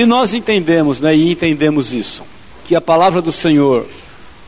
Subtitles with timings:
[0.00, 2.22] Se nós entendemos, né, e entendemos isso,
[2.64, 3.86] que a palavra do Senhor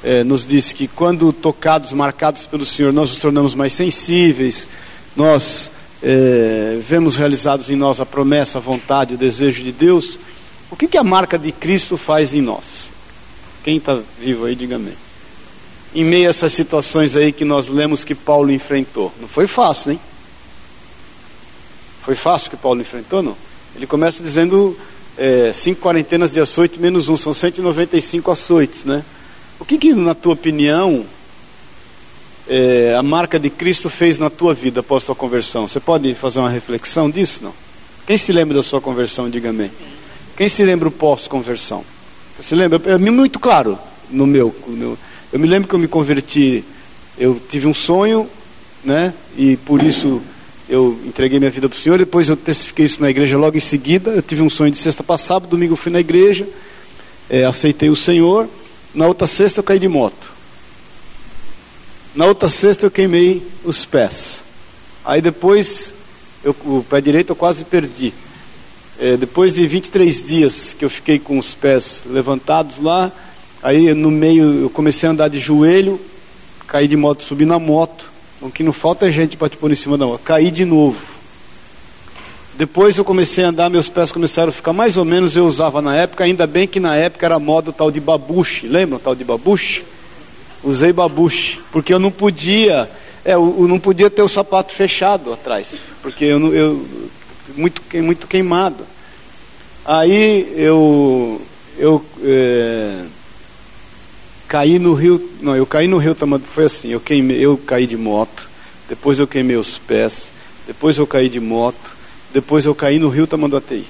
[0.03, 4.67] eh, nos diz que quando tocados, marcados pelo Senhor, nós nos tornamos mais sensíveis,
[5.15, 5.71] nós
[6.03, 10.19] eh, vemos realizados em nós a promessa, a vontade, o desejo de Deus,
[10.71, 12.91] o que, que a marca de Cristo faz em nós?
[13.63, 14.97] Quem está vivo aí, diga amém.
[15.95, 19.13] Em meio a essas situações aí que nós lemos que Paulo enfrentou.
[19.21, 20.01] Não foi fácil, hein?
[22.03, 23.37] Foi fácil que Paulo enfrentou, não?
[23.77, 24.75] Ele começa dizendo
[25.17, 29.05] é, cinco quarentenas de açoite menos um, são 195 açoites, né?
[29.61, 31.05] O que, que na tua opinião,
[32.49, 35.69] é, a marca de Cristo fez na tua vida após tua conversão?
[35.69, 37.53] Você pode fazer uma reflexão disso, não?
[38.07, 39.71] Quem se lembra da sua conversão, diga amém.
[40.37, 41.85] Quem se lembra o pós-conversão?
[42.41, 42.81] Se lembra?
[42.87, 43.79] É muito claro
[44.11, 44.99] no meu, no.
[45.33, 46.65] Eu me lembro que eu me converti,
[47.17, 48.29] eu tive um sonho,
[48.85, 49.15] né?
[49.37, 50.21] E por isso
[50.73, 51.99] eu entreguei minha vida para o Senhor.
[51.99, 54.11] Depois eu testifiquei isso na igreja logo em seguida.
[54.11, 56.49] Eu tive um sonho de sexta passada, domingo eu fui na igreja,
[57.29, 58.49] é, aceitei o Senhor.
[58.95, 60.33] Na outra sexta eu caí de moto.
[62.15, 64.41] Na outra sexta eu queimei os pés.
[65.05, 65.93] Aí depois,
[66.43, 68.15] eu, o pé direito eu quase perdi.
[68.99, 73.13] É, depois de 23 dias que eu fiquei com os pés levantados lá,
[73.63, 76.01] aí no meio eu comecei a andar de joelho,
[76.67, 78.12] caí de moto, subi na moto.
[78.43, 80.21] O que não falta é gente para te pôr em cima da moto.
[80.23, 80.99] Caí de novo.
[82.55, 85.81] Depois eu comecei a andar, meus pés começaram a ficar mais ou menos, eu usava
[85.81, 89.01] na época, ainda bem que na época era moda o tal de babuche, lembram o
[89.01, 89.83] tal de babuche?
[90.63, 92.91] Usei babuche, porque eu não podia,
[93.25, 96.87] é, eu não podia ter o sapato fechado atrás, porque eu, eu
[97.57, 98.85] muito, muito queimado.
[99.85, 101.41] Aí eu,
[101.79, 103.03] eu é,
[104.53, 107.87] caí no rio, não, eu caí no rio Tamanduá, foi assim, eu, queimei, eu caí
[107.87, 108.51] de moto,
[108.87, 110.27] depois eu queimei os pés,
[110.67, 111.81] depois eu caí de moto,
[112.35, 113.87] depois eu caí no rio Tamanduateí.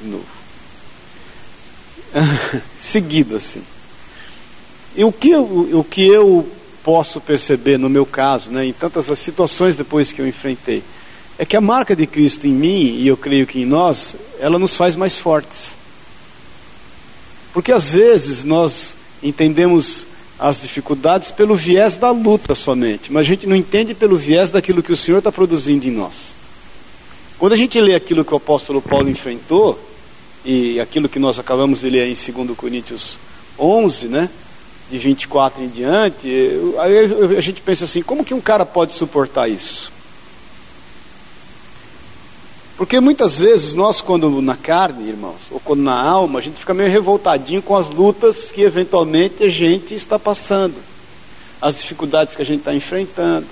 [0.00, 0.24] De novo.
[2.80, 3.60] Seguido assim.
[4.94, 6.48] E o que, eu, o que eu
[6.84, 10.84] posso perceber no meu caso, né, em tantas as situações depois que eu enfrentei,
[11.36, 14.60] é que a marca de Cristo em mim, e eu creio que em nós, ela
[14.60, 15.72] nos faz mais fortes.
[17.52, 20.06] Porque às vezes nós entendemos
[20.38, 24.82] as dificuldades pelo viés da luta somente, mas a gente não entende pelo viés daquilo
[24.82, 26.34] que o Senhor está produzindo em nós.
[27.38, 29.78] Quando a gente lê aquilo que o apóstolo Paulo enfrentou,
[30.46, 33.18] e aquilo que nós acabamos de ler em 2 Coríntios
[33.58, 34.30] 11, né,
[34.88, 36.28] de 24 em diante,
[36.78, 39.90] aí a gente pensa assim: como que um cara pode suportar isso?
[42.76, 46.74] Porque muitas vezes nós, quando na carne, irmãos, ou quando na alma, a gente fica
[46.74, 50.74] meio revoltadinho com as lutas que eventualmente a gente está passando,
[51.60, 53.46] as dificuldades que a gente está enfrentando.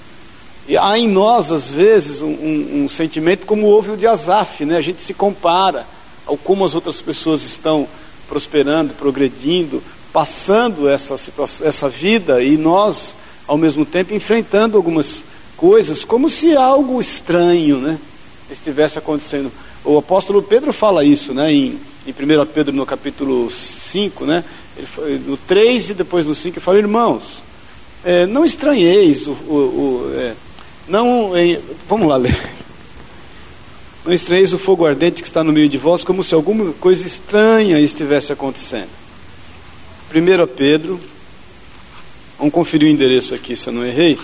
[0.69, 4.65] E há em nós, às vezes, um, um, um, sentimento como houve o de Azaf,
[4.65, 4.77] né?
[4.77, 5.87] A gente se compara
[6.27, 7.89] ao como as outras pessoas estão
[8.29, 11.17] prosperando, progredindo, passando essa,
[11.63, 15.25] essa vida e nós, ao mesmo tempo, enfrentando algumas
[15.57, 17.99] coisas como se algo estranho, né?
[18.51, 19.51] Estivesse acontecendo.
[19.85, 21.53] O apóstolo Pedro fala isso, né?
[21.53, 24.45] Em, em 1 Pedro, no capítulo 5, né?
[24.77, 27.43] Ele, no 3 e depois no 5, ele fala, irmãos,
[28.05, 30.35] é, não estranheis o, o, o é,
[30.87, 32.39] não, em, vamos lá ler.
[34.05, 37.07] Não estranheis o fogo ardente que está no meio de vós, como se alguma coisa
[37.07, 38.91] estranha estivesse acontecendo.
[40.15, 41.01] 1 Pedro,
[42.39, 44.19] vamos conferir o endereço aqui se eu não errei.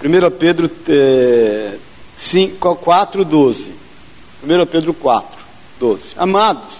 [0.00, 1.74] 1 Pedro é,
[2.18, 3.72] 5, 4, 12.
[4.42, 5.38] 1 Pedro 4,
[5.78, 6.02] 12.
[6.16, 6.74] Amados,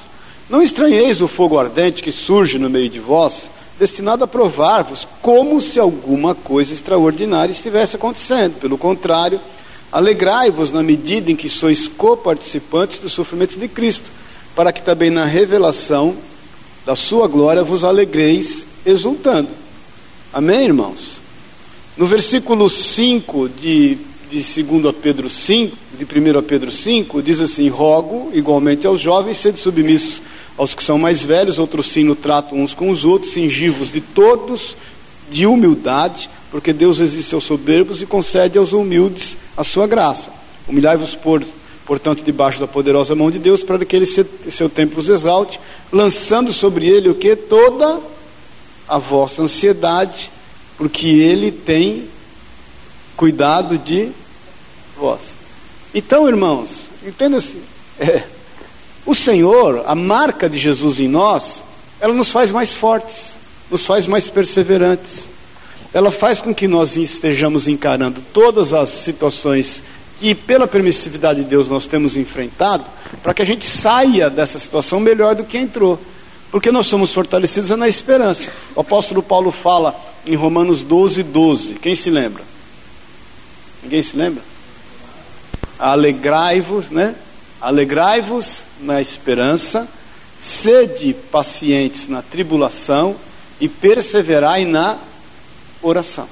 [0.50, 5.60] não estranheis o fogo ardente que surge no meio de vós, destinado a provar-vos como
[5.60, 8.58] se alguma coisa extraordinária estivesse acontecendo.
[8.58, 9.40] Pelo contrário,
[9.92, 14.10] alegrai-vos na medida em que sois coparticipantes dos sofrimentos de Cristo,
[14.54, 16.16] para que também na revelação
[16.84, 19.50] da sua glória vos alegreis exultando.
[20.32, 21.20] Amém, irmãos?
[21.96, 23.98] No versículo 5 de,
[24.30, 29.58] de 2 Pedro 5, de 1 Pedro 5, diz assim: Rogo igualmente aos jovens, sede
[29.58, 30.22] submissos
[30.56, 34.76] aos que são mais velhos, outros trato uns com os outros, cingivos de todos
[35.30, 40.30] de humildade, porque Deus resiste aos soberbos e concede aos humildes a sua graça.
[40.66, 41.44] Humilhai-vos, por,
[41.86, 45.60] portanto, debaixo da poderosa mão de Deus, para que ele seu tempo vos exalte,
[45.92, 47.36] lançando sobre ele o que?
[47.36, 48.00] Toda
[48.88, 50.30] a vossa ansiedade,
[50.76, 52.04] porque ele tem
[53.18, 54.12] cuidado de
[54.96, 55.18] vós.
[55.92, 57.60] Então, irmãos, entenda assim.
[57.98, 58.22] É,
[59.04, 61.64] o Senhor, a marca de Jesus em nós,
[62.00, 63.32] ela nos faz mais fortes,
[63.68, 65.28] nos faz mais perseverantes.
[65.92, 69.82] Ela faz com que nós estejamos encarando todas as situações
[70.20, 72.84] que pela permissividade de Deus nós temos enfrentado,
[73.20, 75.98] para que a gente saia dessa situação melhor do que entrou.
[76.52, 78.48] Porque nós somos fortalecidos na esperança.
[78.76, 81.74] O apóstolo Paulo fala em Romanos 12, 12.
[81.74, 82.57] Quem se lembra?
[83.82, 84.42] Ninguém se lembra?
[85.78, 87.14] Alegrai-vos, né?
[87.60, 89.88] Alegrai-vos na esperança,
[90.40, 93.16] sede pacientes na tribulação
[93.60, 94.98] e perseverai na
[95.82, 96.28] oração.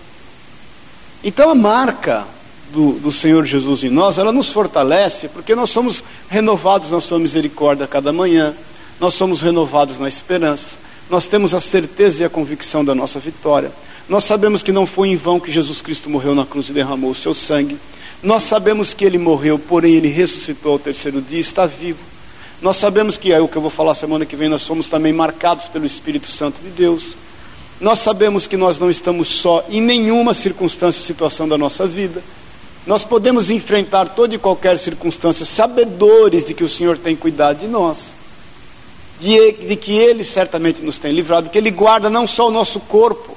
[1.23, 2.27] Então a marca
[2.73, 7.19] do, do Senhor Jesus em nós, ela nos fortalece, porque nós somos renovados na Sua
[7.19, 8.55] misericórdia a cada manhã,
[9.01, 10.77] nós somos renovados na esperança,
[11.09, 13.71] nós temos a certeza e a convicção da nossa vitória.
[14.09, 17.11] Nós sabemos que não foi em vão que Jesus Cristo morreu na cruz e derramou
[17.11, 17.77] o seu sangue.
[18.23, 21.99] Nós sabemos que ele morreu, porém ele ressuscitou ao terceiro dia e está vivo.
[22.63, 25.13] Nós sabemos que é o que eu vou falar semana que vem, nós somos também
[25.13, 27.17] marcados pelo Espírito Santo de Deus.
[27.81, 32.23] Nós sabemos que nós não estamos só em nenhuma circunstância ou situação da nossa vida.
[32.87, 37.67] Nós podemos enfrentar toda e qualquer circunstância, sabedores de que o Senhor tem cuidado de
[37.67, 37.99] nós,
[39.21, 42.79] de, de que Ele certamente nos tem livrado, que Ele guarda não só o nosso
[42.81, 43.37] corpo,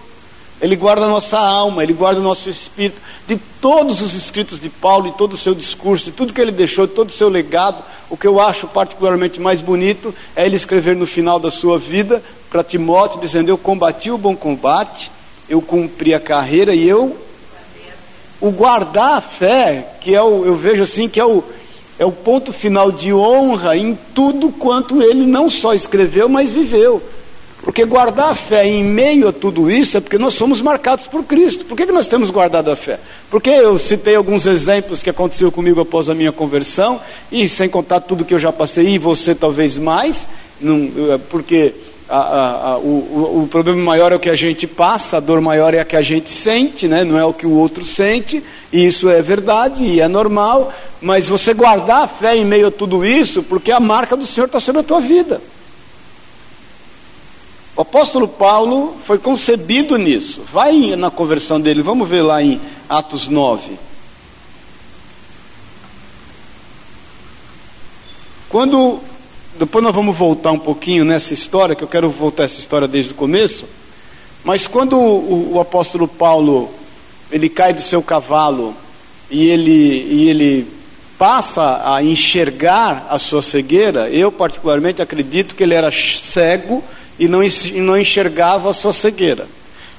[0.62, 4.70] Ele guarda a nossa alma, Ele guarda o nosso espírito, de todos os escritos de
[4.70, 7.30] Paulo, e todo o seu discurso, de tudo que ele deixou, de todo o seu
[7.30, 7.84] legado.
[8.10, 12.22] O que eu acho particularmente mais bonito é ele escrever no final da sua vida
[12.50, 15.12] para Timóteo, dizendo: Eu combati o bom combate,
[15.48, 17.16] eu cumpri a carreira e eu
[18.42, 21.44] o guardar a fé, que é o, eu vejo assim, que é o,
[21.98, 27.02] é o ponto final de honra em tudo quanto ele não só escreveu, mas viveu.
[27.62, 31.24] Porque guardar a fé em meio a tudo isso é porque nós somos marcados por
[31.24, 31.66] Cristo.
[31.66, 33.00] Por que, que nós temos guardado a fé?
[33.30, 37.02] Porque eu citei alguns exemplos que aconteceu comigo após a minha conversão,
[37.32, 40.28] e sem contar tudo que eu já passei, e você talvez mais,
[40.62, 40.90] não,
[41.30, 41.74] porque
[42.10, 45.40] a, a, a, o, o, problema maior é o que a gente passa, a dor
[45.42, 47.04] maior é a que a gente sente, né?
[47.04, 51.28] não é o que o outro sente, e isso é verdade e é normal, mas
[51.28, 54.60] você guardar a fé em meio a tudo isso, porque a marca do Senhor está
[54.60, 55.40] sobre a tua vida.
[57.80, 60.42] O apóstolo Paulo foi concebido nisso.
[60.52, 62.60] Vai na conversão dele, vamos ver lá em
[62.90, 63.80] Atos 9.
[68.50, 69.00] Quando
[69.58, 73.14] depois nós vamos voltar um pouquinho nessa história, que eu quero voltar essa história desde
[73.14, 73.66] o começo.
[74.44, 76.70] Mas quando o, o apóstolo Paulo
[77.32, 78.76] ele cai do seu cavalo
[79.32, 80.68] e ele, e ele
[81.18, 86.84] passa a enxergar a sua cegueira, eu particularmente acredito que ele era cego
[87.20, 89.48] e não, enxergava a sua cegueira.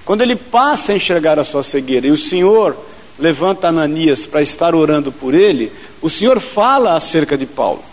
[0.05, 2.77] Quando ele passa a enxergar a sua cegueira e o Senhor
[3.19, 5.71] levanta Ananias para estar orando por ele,
[6.01, 7.85] o Senhor fala acerca de Paulo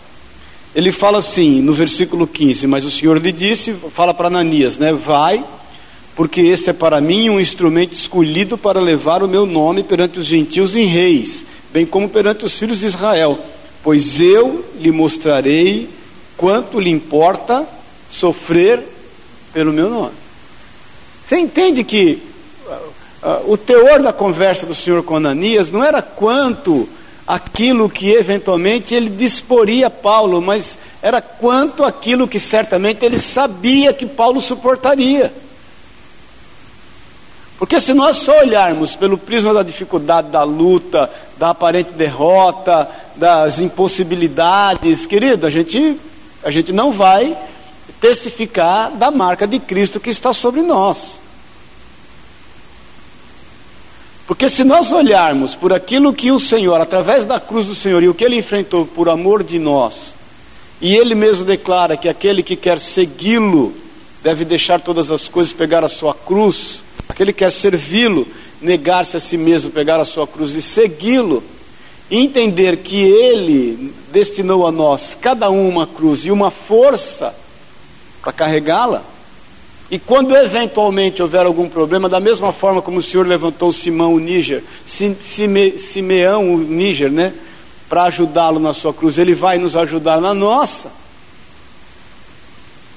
[0.74, 4.92] ele fala assim no versículo 15: Mas o Senhor lhe disse, fala para Ananias, né?
[4.92, 5.44] Vai,
[6.14, 10.26] porque este é para mim um instrumento escolhido para levar o meu nome perante os
[10.26, 13.38] gentios e reis, bem como perante os filhos de Israel.
[13.82, 15.88] Pois eu lhe mostrarei
[16.36, 17.66] quanto lhe importa
[18.10, 18.80] sofrer
[19.58, 20.12] pelo meu nome.
[21.26, 22.22] Você entende que
[22.64, 22.72] uh,
[23.26, 26.88] uh, o teor da conversa do Senhor com Ananias não era quanto
[27.26, 34.06] aquilo que eventualmente ele disporia Paulo, mas era quanto aquilo que certamente ele sabia que
[34.06, 35.32] Paulo suportaria.
[37.58, 43.60] Porque se nós só olharmos pelo prisma da dificuldade, da luta, da aparente derrota, das
[43.60, 45.98] impossibilidades, querido, a gente,
[46.44, 47.36] a gente não vai
[48.00, 51.18] testificar da marca de Cristo que está sobre nós.
[54.26, 58.08] Porque se nós olharmos por aquilo que o Senhor, através da cruz do Senhor e
[58.08, 60.14] o que ele enfrentou por amor de nós,
[60.82, 63.72] e ele mesmo declara que aquele que quer segui-lo
[64.22, 68.28] deve deixar todas as coisas, pegar a sua cruz, aquele que quer servi-lo,
[68.60, 71.42] negar-se a si mesmo, pegar a sua cruz e segui-lo,
[72.10, 77.34] entender que ele destinou a nós cada um uma cruz e uma força
[78.22, 79.02] para carregá-la.
[79.90, 84.18] E quando eventualmente houver algum problema, da mesma forma como o Senhor levantou Simão o
[84.18, 87.32] Níger, Sime, Simeão o Níger, né?
[87.88, 90.90] Para ajudá-lo na sua cruz, ele vai nos ajudar na nossa.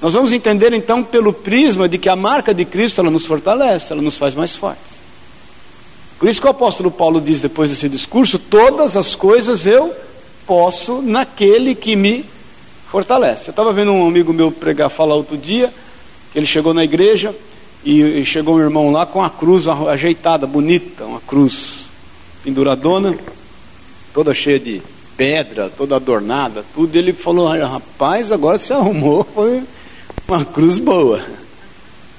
[0.02, 3.92] Nós vamos entender então pelo prisma de que a marca de Cristo ela nos fortalece,
[3.92, 4.92] ela nos faz mais fortes.
[6.18, 9.94] Por isso que o apóstolo Paulo diz depois desse discurso: todas as coisas eu
[10.46, 12.24] posso naquele que me
[12.92, 13.48] fortalece.
[13.48, 15.72] Eu estava vendo um amigo meu pregar falar outro dia
[16.34, 17.34] ele chegou na igreja
[17.84, 21.88] e, chegou um irmão lá com a cruz ajeitada, bonita, uma cruz
[22.42, 23.16] penduradona,
[24.14, 24.80] toda cheia de
[25.16, 26.96] pedra, toda adornada, tudo.
[26.96, 29.62] Ele falou: rapaz, agora se arrumou, foi
[30.26, 31.20] uma cruz boa.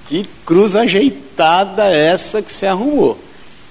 [0.07, 3.17] Que cruz ajeitada essa que se arrumou.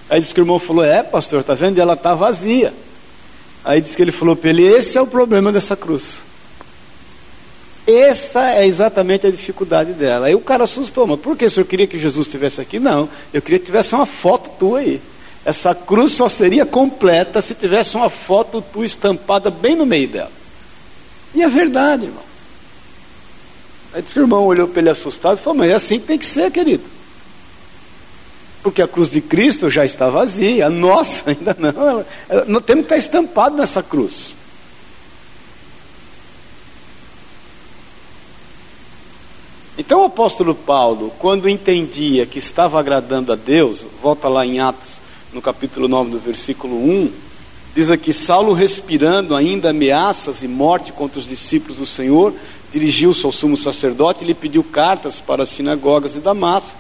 [0.09, 1.79] Aí disse que o irmão falou: É, pastor, está vendo?
[1.79, 2.73] Ela está vazia.
[3.65, 6.32] Aí diz que ele falou para ele: esse é o problema dessa cruz.
[7.87, 10.27] Essa é exatamente a dificuldade dela.
[10.27, 12.79] Aí o cara assustou, mas por que o senhor queria que Jesus estivesse aqui?
[12.79, 15.01] Não, eu queria que tivesse uma foto tua aí.
[15.45, 20.31] Essa cruz só seria completa se tivesse uma foto tua estampada bem no meio dela.
[21.35, 22.23] E é verdade, irmão.
[23.93, 26.07] Aí disse que o irmão olhou para ele assustado e falou: Mas é assim que
[26.07, 26.85] tem que ser, querido.
[28.63, 31.71] Porque a cruz de Cristo já está vazia, a nossa ainda não.
[31.71, 34.37] Ela, ela, nós temos que estar estampado nessa cruz.
[39.77, 45.01] Então o apóstolo Paulo, quando entendia que estava agradando a Deus, volta lá em Atos,
[45.33, 47.11] no capítulo 9, no versículo 1,
[47.75, 52.35] diz aqui: Saulo, respirando ainda ameaças e morte contra os discípulos do Senhor,
[52.71, 56.77] dirigiu-se ao sumo sacerdote e lhe pediu cartas para as sinagogas de Damasco,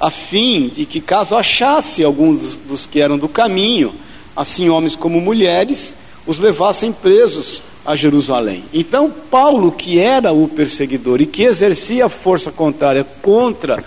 [0.00, 3.94] a fim de que, caso achasse alguns dos que eram do caminho,
[4.34, 5.94] assim homens como mulheres,
[6.26, 8.64] os levassem presos a Jerusalém.
[8.72, 13.82] Então, Paulo, que era o perseguidor e que exercia força contrária contra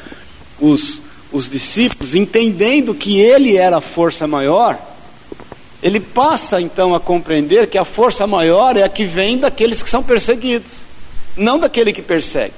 [0.60, 4.80] os, os discípulos, entendendo que ele era a força maior,
[5.82, 9.90] ele passa então a compreender que a força maior é a que vem daqueles que
[9.90, 10.94] são perseguidos
[11.36, 12.54] não daquele que persegue.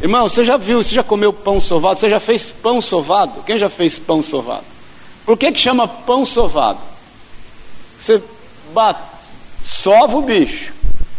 [0.00, 2.00] Irmão, você já viu, você já comeu pão sovado?
[2.00, 3.42] Você já fez pão sovado?
[3.42, 4.64] Quem já fez pão sovado?
[5.26, 6.78] Por que, que chama pão sovado?
[8.00, 8.22] Você
[8.72, 9.00] bate,
[9.64, 10.72] sova o bicho.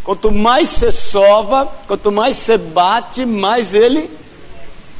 [0.04, 4.10] Quanto mais você sova, quanto mais você bate, mais ele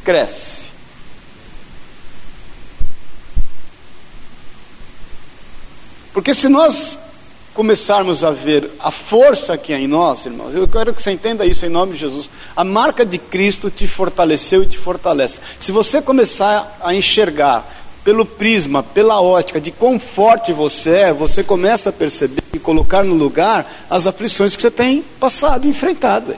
[0.04, 0.62] cresce.
[6.12, 6.98] Porque se nós
[7.54, 11.44] começarmos a ver a força que há em nós, irmãos, eu quero que você entenda
[11.44, 12.30] isso em nome de Jesus.
[12.56, 15.40] A marca de Cristo te fortaleceu e te fortalece.
[15.60, 21.42] Se você começar a enxergar pelo prisma, pela ótica de quão forte você é, você
[21.44, 26.34] começa a perceber e colocar no lugar as aflições que você tem passado enfrentado.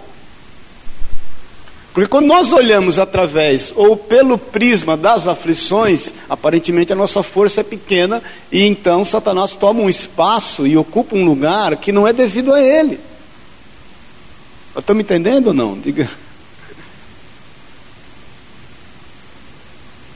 [1.94, 7.64] Porque quando nós olhamos através ou pelo prisma das aflições, aparentemente a nossa força é
[7.64, 12.52] pequena e então Satanás toma um espaço e ocupa um lugar que não é devido
[12.52, 12.98] a ele.
[14.76, 15.78] Estão me entendendo ou não?
[15.78, 16.10] Diga.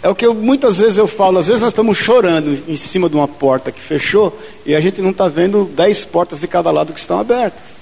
[0.03, 3.09] É o que eu, muitas vezes eu falo, às vezes nós estamos chorando em cima
[3.09, 6.71] de uma porta que fechou e a gente não está vendo dez portas de cada
[6.71, 7.77] lado que estão abertas.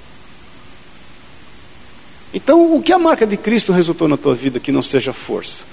[2.33, 5.65] Então, o que a marca de Cristo resultou na tua vida que não seja força?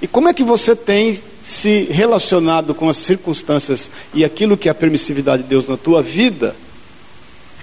[0.00, 4.72] E como é que você tem se relacionado com as circunstâncias e aquilo que é
[4.72, 6.56] a permissividade de Deus na tua vida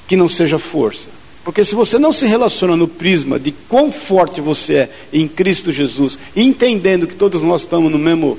[0.07, 1.19] que não seja força?
[1.50, 5.72] Porque se você não se relaciona no prisma de quão forte você é em Cristo
[5.72, 8.38] Jesus, entendendo que todos nós estamos no mesmo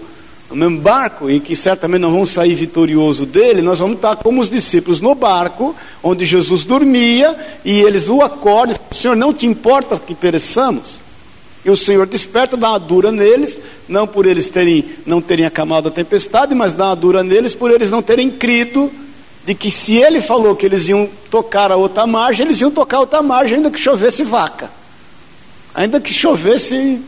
[0.48, 4.40] no mesmo barco, e que certamente não vamos sair vitorioso dele, nós vamos estar como
[4.40, 5.74] os discípulos no barco,
[6.04, 11.00] onde Jesus dormia, e eles o acordam, Senhor, não te importa que pereçamos?
[11.64, 15.88] E o Senhor desperta, dá uma dura neles, não por eles terem, não terem acamado
[15.88, 18.88] a tempestade, mas dá uma dura neles por eles não terem crido
[19.44, 22.98] de que se ele falou que eles iam tocar a outra margem, eles iam tocar
[22.98, 24.70] a outra margem, ainda que chovesse vaca,
[25.74, 27.00] ainda que chovesse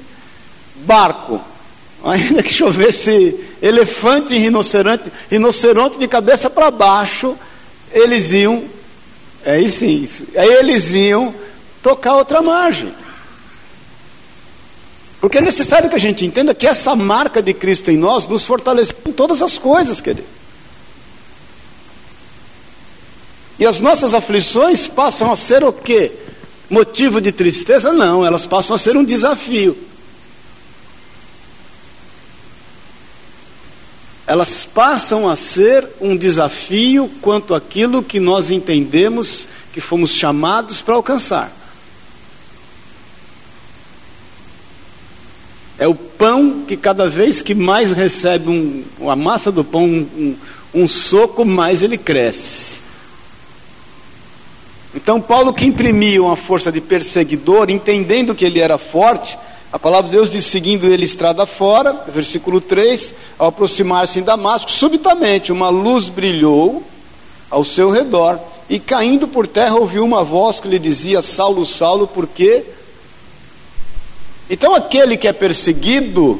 [0.85, 1.41] barco
[2.05, 7.37] ainda que chovesse elefante e rinoceronte, rinoceronte de cabeça para baixo,
[7.93, 8.65] eles iam,
[9.45, 11.35] é isso, aí eles iam
[11.83, 12.93] tocar outra margem.
[15.21, 18.45] Porque é necessário que a gente entenda que essa marca de Cristo em nós nos
[18.45, 20.27] fortalece em todas as coisas, querido.
[23.63, 26.11] E as nossas aflições passam a ser o quê?
[26.69, 27.93] Motivo de tristeza?
[27.93, 29.77] Não, elas passam a ser um desafio.
[34.27, 40.95] elas passam a ser um desafio quanto àquilo que nós entendemos que fomos chamados para
[40.95, 41.53] alcançar.
[45.79, 50.09] É o pão que cada vez que mais recebe um, a massa do pão, um,
[50.17, 52.82] um, um soco, mais ele cresce.
[54.95, 59.39] Então, Paulo, que imprimia uma força de perseguidor, entendendo que ele era forte,
[59.73, 64.71] a palavra de Deus diz: seguindo ele estrada fora, versículo 3, ao aproximar-se em Damasco,
[64.71, 66.83] subitamente uma luz brilhou
[67.49, 72.07] ao seu redor, e caindo por terra ouviu uma voz que lhe dizia: Saulo, Saulo,
[72.07, 72.65] por quê?
[74.51, 76.39] Então aquele que é perseguido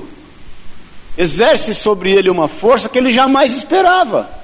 [1.17, 4.42] exerce sobre ele uma força que ele jamais esperava.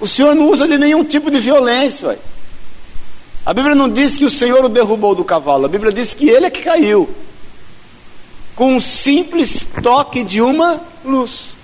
[0.00, 2.08] O Senhor não usa de nenhum tipo de violência.
[2.08, 2.18] Ué.
[3.44, 6.28] A Bíblia não diz que o Senhor o derrubou do cavalo, a Bíblia diz que
[6.28, 7.08] ele é que caiu.
[8.54, 11.56] Com um simples toque de uma luz.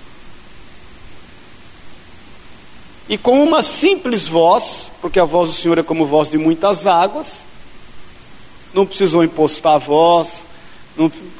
[3.07, 6.87] e com uma simples voz, porque a voz do Senhor é como voz de muitas
[6.87, 7.27] águas,
[8.73, 10.43] não precisou impostar a voz,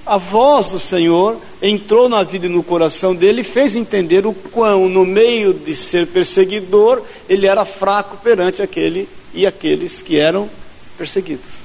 [0.06, 4.34] a voz do Senhor entrou na vida e no coração dele e fez entender o
[4.34, 10.50] quão, no meio de ser perseguidor, ele era fraco perante aquele e aqueles que eram
[10.98, 11.64] perseguidos.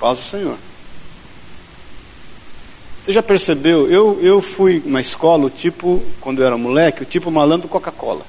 [0.00, 0.56] Paz do Senhor.
[3.04, 3.90] Você já percebeu?
[3.90, 8.22] Eu, eu fui na escola, o tipo, quando eu era moleque, o tipo malandro Coca-Cola.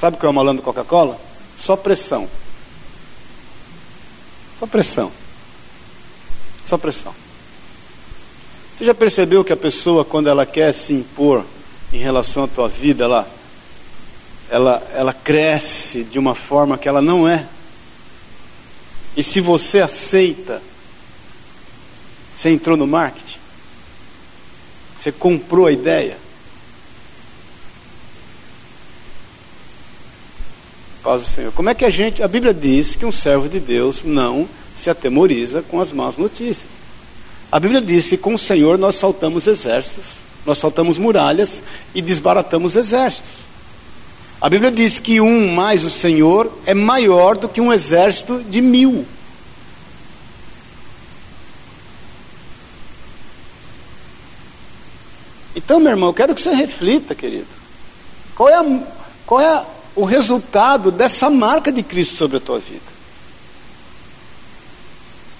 [0.00, 1.20] Sabe o que é o malandro Coca-Cola?
[1.58, 2.26] Só pressão.
[4.60, 5.10] Só pressão.
[6.66, 7.14] Só pressão.
[8.76, 11.44] Você já percebeu que a pessoa, quando ela quer se impor
[11.92, 13.28] em relação à tua vida, ela,
[14.50, 17.46] ela, ela cresce de uma forma que ela não é?
[19.16, 20.62] E se você aceita,
[22.36, 23.38] você entrou no marketing?
[25.00, 26.18] Você comprou a ideia?
[31.10, 31.52] Paz do Senhor.
[31.52, 32.22] Como é que a gente.
[32.22, 34.48] A Bíblia diz que um servo de Deus não
[34.78, 36.70] se atemoriza com as más notícias.
[37.50, 40.04] A Bíblia diz que com o Senhor nós saltamos exércitos,
[40.46, 43.38] nós saltamos muralhas e desbaratamos exércitos.
[44.40, 48.60] A Bíblia diz que um mais o Senhor é maior do que um exército de
[48.62, 49.04] mil.
[55.56, 57.48] Então, meu irmão, eu quero que você reflita, querido.
[58.36, 58.80] Qual é, a,
[59.26, 62.90] qual é o resultado dessa marca de Cristo sobre a tua vida?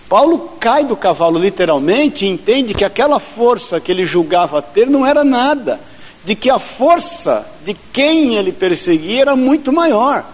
[0.08, 5.06] Paulo cai do cavalo literalmente e entende que aquela força que ele julgava ter não
[5.06, 5.80] era nada,
[6.24, 10.24] de que a força de quem ele perseguia era muito maior.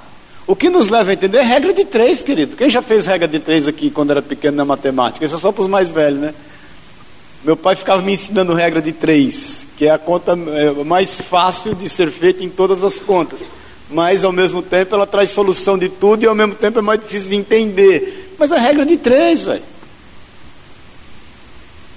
[0.47, 2.57] O que nos leva a entender é regra de três, querido.
[2.57, 5.27] Quem já fez regra de três aqui quando era pequeno na matemática?
[5.27, 6.35] Isso é só para os mais velhos, né?
[7.45, 11.75] Meu pai ficava me ensinando regra de três, que é a conta é, mais fácil
[11.75, 13.41] de ser feita em todas as contas.
[13.89, 17.01] Mas ao mesmo tempo ela traz solução de tudo e ao mesmo tempo é mais
[17.01, 18.35] difícil de entender.
[18.39, 19.63] Mas a regra de três, velho.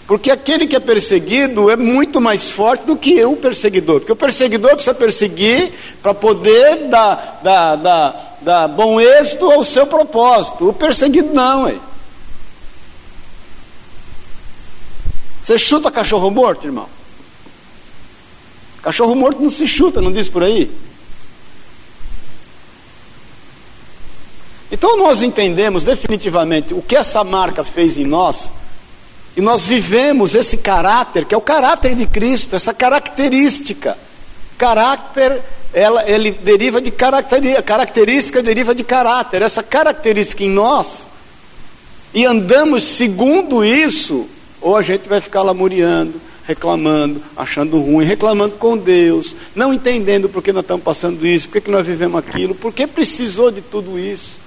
[0.10, 3.99] Porque aquele que é perseguido é muito mais forte do que o perseguidor.
[3.99, 5.71] Porque o perseguidor precisa perseguir
[6.02, 10.69] para poder dar, dar, dar, dar bom êxito ao seu propósito.
[10.69, 11.75] O perseguido não, é.
[15.43, 16.88] Você chuta cachorro morto, irmão?
[18.82, 20.71] Cachorro morto não se chuta, não diz por aí?
[24.71, 28.49] Então nós entendemos definitivamente o que essa marca fez em nós,
[29.36, 33.97] e nós vivemos esse caráter, que é o caráter de Cristo, essa característica.
[34.58, 35.41] Caráter,
[35.73, 41.08] ela, ele deriva de característica, característica deriva de caráter, essa característica em nós,
[42.13, 44.27] e andamos segundo isso,
[44.60, 50.41] ou a gente vai ficar lamuriando, reclamando, achando ruim, reclamando com Deus, não entendendo por
[50.41, 53.99] que nós estamos passando isso, por que nós vivemos aquilo, por que precisou de tudo
[53.99, 54.38] isso.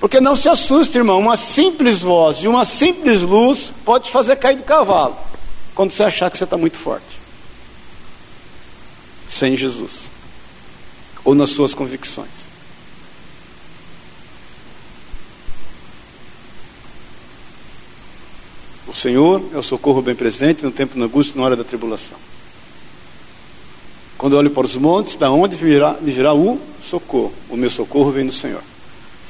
[0.00, 4.36] Porque não se assuste, irmão, uma simples voz e uma simples luz pode te fazer
[4.36, 5.16] cair do cavalo,
[5.74, 7.18] quando você achar que você está muito forte.
[9.28, 10.04] Sem Jesus.
[11.24, 12.48] Ou nas suas convicções.
[18.86, 21.64] O Senhor é o socorro bem presente no tempo da angústia e na hora da
[21.64, 22.16] tribulação.
[24.16, 27.32] Quando eu olho para os montes, da onde virá, me virá o socorro?
[27.50, 28.62] O meu socorro vem do Senhor.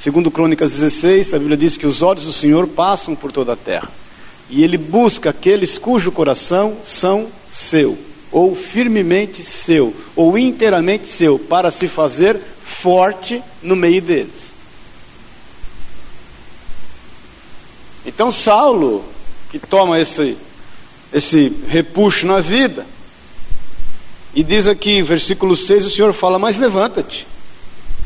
[0.01, 3.57] Segundo Crônicas 16, a Bíblia diz que os olhos do Senhor passam por toda a
[3.57, 3.91] terra.
[4.49, 7.97] E ele busca aqueles cujo coração são seu,
[8.31, 14.49] ou firmemente seu, ou inteiramente seu, para se fazer forte no meio deles.
[18.05, 19.03] Então Saulo
[19.51, 20.37] que toma esse,
[21.11, 22.85] esse repuxo na vida.
[24.33, 27.27] E diz aqui, versículo 6, o Senhor fala: Mas levanta-te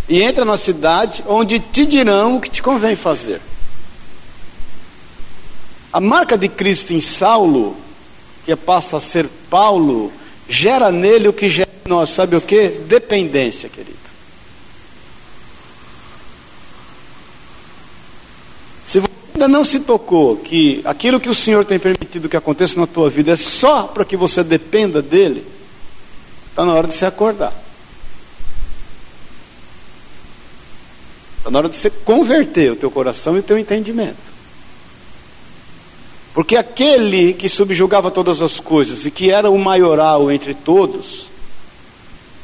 [0.07, 3.41] e entra na cidade onde te dirão o que te convém fazer.
[5.91, 7.77] A marca de Cristo em Saulo,
[8.45, 10.11] que passa a ser Paulo,
[10.49, 12.69] gera nele o que gera em nós, sabe o que?
[12.69, 13.93] Dependência, querido.
[18.85, 22.79] Se você ainda não se tocou que aquilo que o Senhor tem permitido que aconteça
[22.79, 25.45] na tua vida é só para que você dependa dele,
[26.49, 27.62] está na hora de se acordar.
[31.43, 34.15] Está na hora de você converter o teu coração e o teu entendimento.
[36.33, 41.27] Porque aquele que subjugava todas as coisas e que era o maioral entre todos,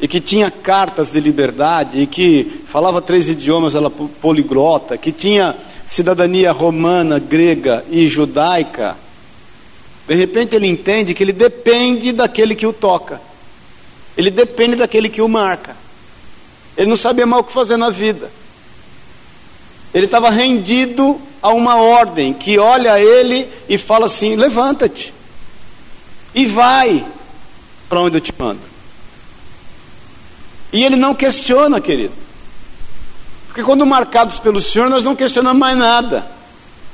[0.01, 5.55] e que tinha cartas de liberdade, e que falava três idiomas, ela poliglota, que tinha
[5.87, 8.97] cidadania romana, grega e judaica,
[10.05, 13.21] De repente ele entende que ele depende daquele que o toca.
[14.17, 15.77] Ele depende daquele que o marca.
[16.75, 18.29] Ele não sabia mais o que fazer na vida.
[19.93, 25.13] Ele estava rendido a uma ordem que olha ele e fala assim: levanta-te
[26.33, 27.05] e vai
[27.87, 28.61] para onde eu te mando.
[30.71, 32.13] E ele não questiona, querido.
[33.47, 36.27] Porque quando marcados pelo Senhor, nós não questionamos mais nada.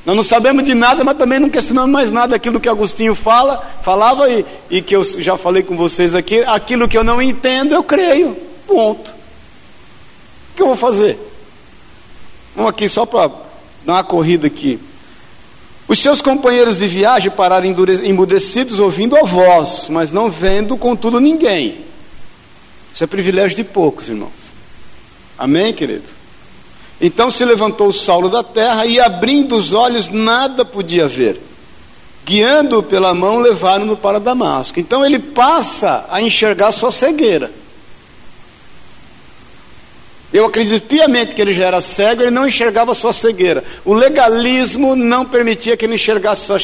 [0.05, 2.35] Nós não sabemos de nada, mas também não questionamos mais nada.
[2.35, 6.87] Aquilo que Agostinho fala, falava e, e que eu já falei com vocês aqui, aquilo
[6.87, 8.37] que eu não entendo, eu creio.
[8.65, 9.09] Ponto.
[9.09, 11.19] O que eu vou fazer?
[12.55, 13.27] Vamos aqui só para
[13.85, 14.79] dar uma corrida aqui.
[15.87, 17.67] Os seus companheiros de viagem pararam
[18.03, 21.85] emudecidos, ouvindo a voz, mas não vendo, contudo, ninguém.
[22.93, 24.31] Isso é privilégio de poucos, irmãos.
[25.37, 26.05] Amém, querido?
[26.99, 31.39] Então se levantou Saulo da terra e, abrindo os olhos, nada podia ver.
[32.25, 34.79] Guiando-o pela mão, levaram-no para Damasco.
[34.79, 37.51] Então ele passa a enxergar sua cegueira.
[40.35, 43.63] Eu acredito piamente que ele já era cego, ele não enxergava sua cegueira.
[43.85, 46.57] O legalismo não permitia que ele enxergasse sua,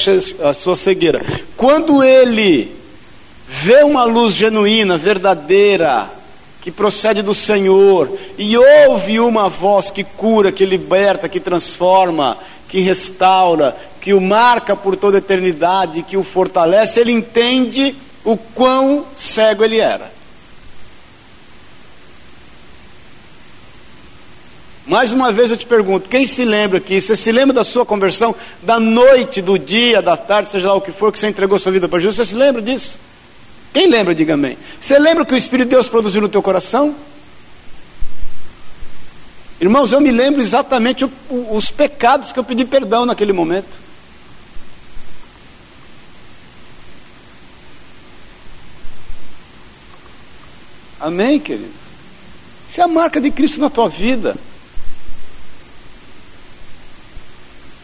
[0.50, 1.22] a sua cegueira.
[1.56, 2.70] Quando ele
[3.48, 6.12] vê uma luz genuína, verdadeira,
[6.60, 12.82] que procede do Senhor, e ouve uma voz que cura, que liberta, que transforma, que
[12.82, 19.06] restaura, que o marca por toda a eternidade, que o fortalece, ele entende o quão
[19.16, 20.12] cego ele era.
[24.92, 27.00] Mais uma vez eu te pergunto: quem se lembra aqui?
[27.00, 30.82] Você se lembra da sua conversão, da noite, do dia, da tarde, seja lá o
[30.82, 32.18] que for, que você entregou sua vida para Jesus?
[32.18, 33.00] Você se lembra disso?
[33.72, 34.58] Quem lembra, diga amém.
[34.82, 36.94] Você lembra que o Espírito de Deus produziu no teu coração?
[39.62, 43.70] Irmãos, eu me lembro exatamente o, o, os pecados que eu pedi perdão naquele momento.
[51.00, 51.72] Amém, querido?
[52.70, 54.36] Isso é a marca de Cristo na tua vida.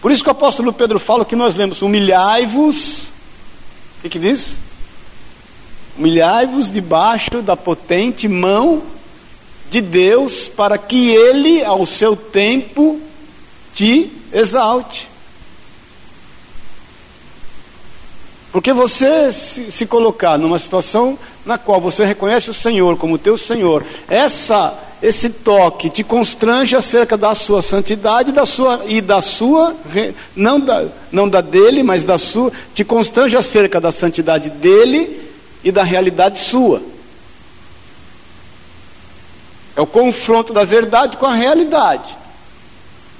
[0.07, 3.09] Por isso que o apóstolo Pedro fala que nós lemos: humilhai-vos.
[3.97, 4.55] O que, que diz?
[5.97, 8.83] Humilhai-vos debaixo da potente mão
[9.69, 13.01] de Deus, para que Ele, ao seu tempo,
[13.75, 15.09] te exalte.
[18.53, 23.37] Porque você se, se, colocar numa situação na qual você reconhece o Senhor como teu
[23.37, 24.73] Senhor, essa,
[25.07, 29.73] esse toque te constrange acerca da sua santidade da sua, e da sua,
[30.35, 35.29] não da, não da dele, mas da sua, te constrange acerca da santidade dele
[35.63, 36.81] e da realidade sua.
[39.77, 42.17] É o confronto da verdade com a realidade.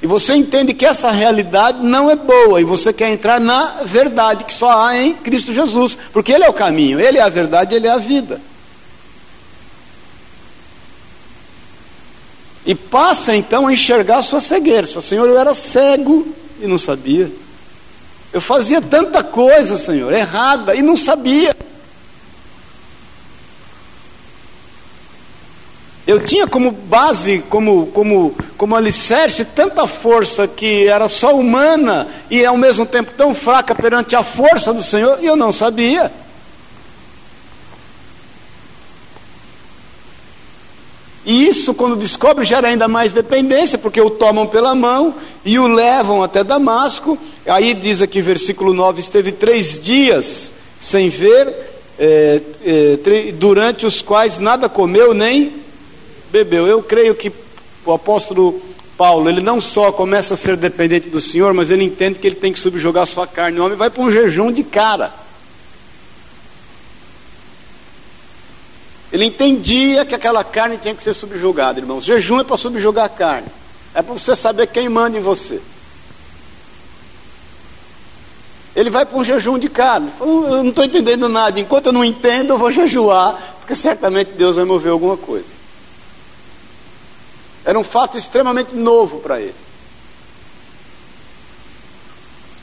[0.02, 4.44] E você entende que essa realidade não é boa e você quer entrar na verdade
[4.44, 7.76] que só há em Cristo Jesus, porque Ele é o caminho, Ele é a verdade,
[7.76, 8.42] Ele é a vida.
[12.68, 14.86] E passa então a enxergar a sua cegueira.
[14.86, 16.28] Fala, Senhor, eu era cego
[16.62, 17.32] e não sabia.
[18.34, 21.56] Eu fazia tanta coisa, Senhor, errada e não sabia.
[26.06, 32.46] Eu tinha como base, como, como, como alicerce, tanta força que era só humana e
[32.46, 36.12] ao mesmo tempo tão fraca perante a força do Senhor, e eu não sabia.
[41.28, 45.14] E isso, quando descobre, gera ainda mais dependência, porque o tomam pela mão
[45.44, 47.18] e o levam até Damasco.
[47.46, 51.54] Aí diz aqui, versículo 9: esteve três dias sem ver,
[52.00, 55.52] é, é, durante os quais nada comeu nem
[56.32, 56.66] bebeu.
[56.66, 57.30] Eu creio que
[57.86, 58.62] o apóstolo
[58.98, 62.38] Paulo, ele não só começa a ser dependente do Senhor, mas ele entende que ele
[62.38, 63.60] tem que subjugar sua carne.
[63.60, 65.14] O homem vai para um jejum de cara.
[69.12, 72.04] Ele entendia que aquela carne tinha que ser subjugada, irmãos.
[72.04, 73.48] Jejum é para subjugar a carne.
[73.94, 75.62] É para você saber quem manda em você.
[78.76, 80.12] Ele vai para um jejum de carne.
[80.20, 81.60] Eu não estou entendendo nada.
[81.60, 85.58] Enquanto eu não entendo, eu vou jejuar, porque certamente Deus vai mover alguma coisa.
[87.66, 89.56] Era um fato extremamente novo para ele.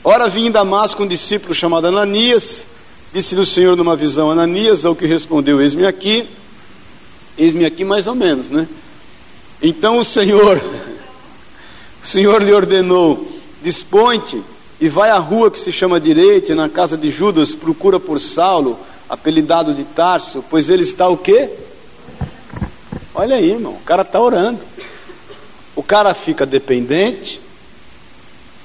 [0.03, 2.65] Ora, vinha em Damasco um discípulo chamado Ananias,
[3.15, 6.27] disse-lhe o Senhor numa visão, Ananias, ao que respondeu, eis-me aqui,
[7.37, 8.67] eis-me aqui mais ou menos, né?
[9.61, 10.61] Então o Senhor,
[12.03, 13.25] o Senhor lhe ordenou,
[13.63, 14.43] dispõe-te
[14.81, 18.77] e vai à rua que se chama direita, na casa de Judas, procura por Saulo,
[19.07, 21.49] apelidado de Tarso, pois ele está o quê?
[23.13, 24.59] Olha aí, irmão, o cara está orando
[25.75, 27.41] o cara fica dependente,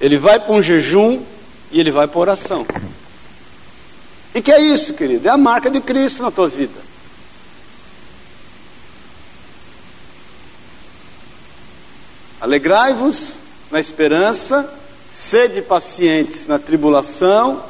[0.01, 1.21] ele vai para um jejum
[1.73, 2.65] e ele vai para oração.
[4.35, 5.27] E que é isso, querido?
[5.27, 6.91] É a marca de Cristo na tua vida.
[12.41, 13.35] Alegrai-vos
[13.71, 14.73] na esperança,
[15.13, 17.63] sede pacientes na tribulação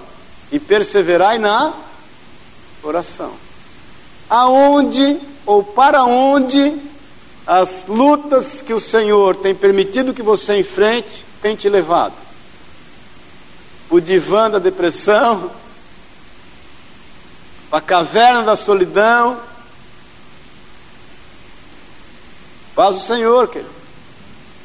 [0.52, 1.74] e perseverai na
[2.82, 3.32] oração.
[4.28, 6.76] Aonde ou para onde
[7.46, 12.14] as lutas que o Senhor tem permitido que você enfrente tem te levado?
[13.90, 15.50] O divã da depressão,
[17.70, 19.38] a caverna da solidão.
[22.74, 23.70] Faz o Senhor, querido.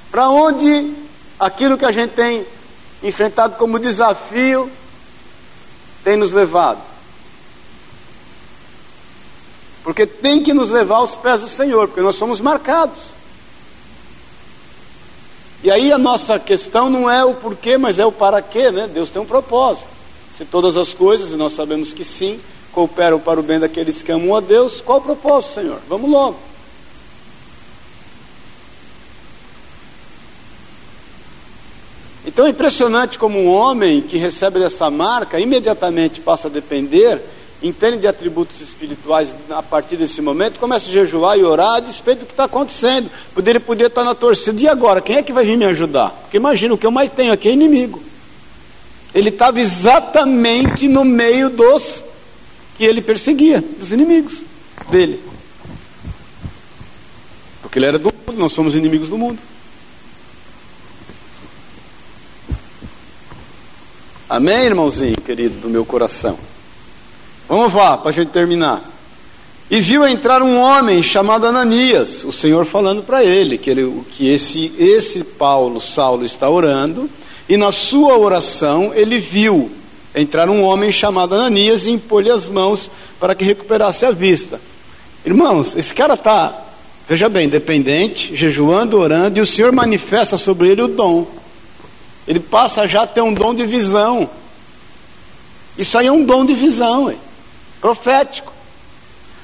[0.09, 0.93] Para onde
[1.39, 2.45] aquilo que a gente tem
[3.03, 4.71] enfrentado como desafio
[6.03, 6.79] tem nos levado?
[9.83, 13.13] Porque tem que nos levar aos pés do Senhor, porque nós somos marcados.
[15.63, 18.87] E aí a nossa questão não é o porquê, mas é o para quê, né?
[18.87, 19.87] Deus tem um propósito.
[20.37, 22.39] Se todas as coisas, e nós sabemos que sim,
[22.75, 25.79] cooperam para o bem daqueles que amam a Deus, qual o propósito, Senhor?
[25.87, 26.37] Vamos logo.
[32.25, 37.21] Então é impressionante como um homem que recebe dessa marca imediatamente passa a depender,
[37.63, 42.21] entende de atributos espirituais a partir desse momento, começa a jejuar e orar a despeito
[42.21, 43.09] do que está acontecendo.
[43.33, 44.59] Poderia poder estar na torcida.
[44.59, 44.99] E agora?
[44.99, 46.09] Quem é que vai vir me ajudar?
[46.09, 48.03] Porque imagina, o que eu mais tenho aqui é inimigo.
[49.13, 52.03] Ele estava exatamente no meio dos
[52.77, 54.43] que ele perseguia, dos inimigos
[54.89, 55.19] dele.
[57.61, 59.39] Porque ele era do mundo, nós somos inimigos do mundo.
[64.29, 66.37] Amém, irmãozinho querido do meu coração?
[67.47, 68.83] Vamos lá, para a gente terminar.
[69.69, 74.27] E viu entrar um homem chamado Ananias, o Senhor falando para ele que, ele que
[74.27, 77.09] esse, esse Paulo, Saulo, está orando,
[77.47, 79.71] e na sua oração ele viu
[80.15, 84.59] entrar um homem chamado Ananias e impor-lhe as mãos para que recuperasse a vista.
[85.25, 86.53] Irmãos, esse cara está,
[87.07, 91.27] veja bem, dependente, jejuando, orando, e o Senhor manifesta sobre ele o dom.
[92.27, 94.29] Ele passa já a ter um dom de visão.
[95.77, 97.17] Isso aí é um dom de visão, hein?
[97.85, 98.51] profético.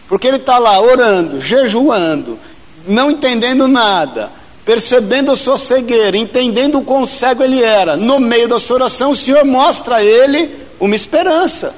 [0.08, 2.40] Porque ele está lá orando, jejuando,
[2.88, 4.32] não entendendo nada,
[4.66, 7.96] percebendo a sua cegueira, entendendo o quão cego ele era.
[7.96, 11.76] No meio da sua oração, o Senhor mostra a ele uma esperança.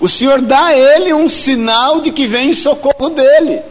[0.00, 3.62] O Senhor dá a ele um sinal de que vem em socorro dele.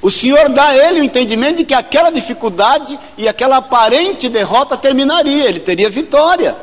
[0.00, 4.76] O Senhor dá a ele o entendimento de que aquela dificuldade e aquela aparente derrota
[4.76, 6.54] terminaria, ele teria vitória.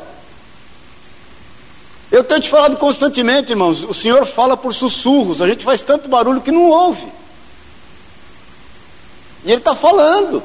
[2.10, 6.08] Eu tenho te falado constantemente, irmãos, o Senhor fala por sussurros, a gente faz tanto
[6.08, 7.06] barulho que não ouve.
[9.44, 10.42] E Ele está falando,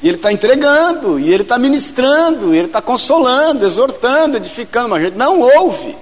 [0.00, 5.02] e Ele está entregando, e Ele está ministrando, e Ele está consolando, exortando, edificando, mas
[5.02, 5.96] a gente não ouve.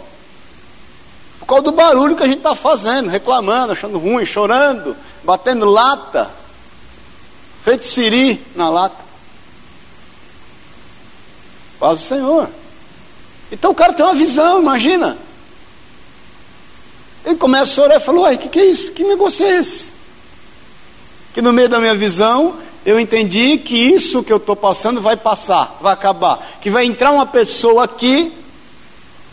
[1.40, 6.30] Por causa do barulho que a gente está fazendo, reclamando, achando ruim, chorando, batendo lata,
[7.64, 9.04] feito siri na lata.
[11.78, 12.48] Paz o Senhor.
[13.50, 15.16] Então o cara tem uma visão, imagina.
[17.24, 18.92] Ele começa a orar e fala: Uai, o que, que é isso?
[18.92, 19.88] Que negócio é esse?
[21.32, 22.56] Que no meio da minha visão
[22.86, 26.56] eu entendi que isso que eu estou passando vai passar, vai acabar.
[26.62, 28.32] Que vai entrar uma pessoa aqui.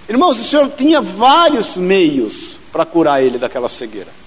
[0.10, 4.24] Irmãos, o Senhor tinha vários meios para curar ele daquela cegueira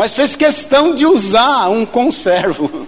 [0.00, 2.86] mas fez questão de usar um conservo,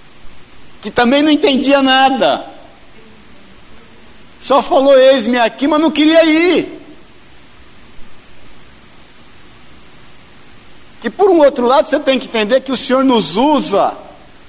[0.80, 2.46] que também não entendia nada.
[4.40, 6.80] Só falou: Eis-me aqui, mas não queria ir.
[11.02, 13.94] Que por um outro lado você tem que entender que o Senhor nos usa,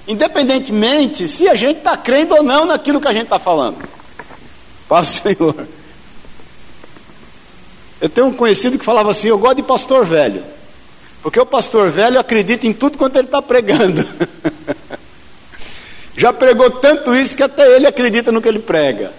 [0.06, 3.78] independentemente se a gente está crendo ou não naquilo que a gente está falando.
[4.88, 5.66] Paz Senhor.
[8.00, 10.44] Eu tenho um conhecido que falava assim: Eu gosto de pastor velho.
[11.22, 14.06] Porque o pastor velho acredita em tudo quanto ele está pregando.
[16.16, 19.10] Já pregou tanto isso que até ele acredita no que ele prega.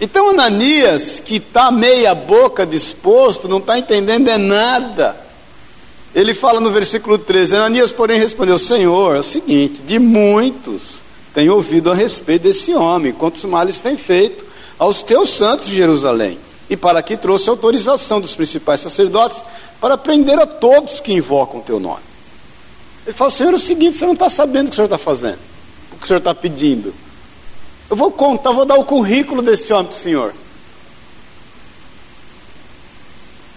[0.00, 5.23] Então Ananias, que está meia boca disposto, não está entendendo é nada.
[6.14, 11.02] Ele fala no versículo 13: Ananias, porém, respondeu: Senhor, é o seguinte, de muitos
[11.34, 14.46] tenho ouvido a respeito desse homem, quantos males tem feito
[14.78, 16.38] aos teus santos de Jerusalém
[16.70, 19.42] e para que trouxe autorização dos principais sacerdotes
[19.80, 22.02] para prender a todos que invocam o teu nome.
[23.04, 24.96] Ele fala, Senhor, é o seguinte, você não está sabendo o que o Senhor está
[24.96, 25.38] fazendo,
[25.92, 26.94] o que o Senhor está pedindo.
[27.90, 30.32] Eu vou contar, vou dar o currículo desse homem para o Senhor.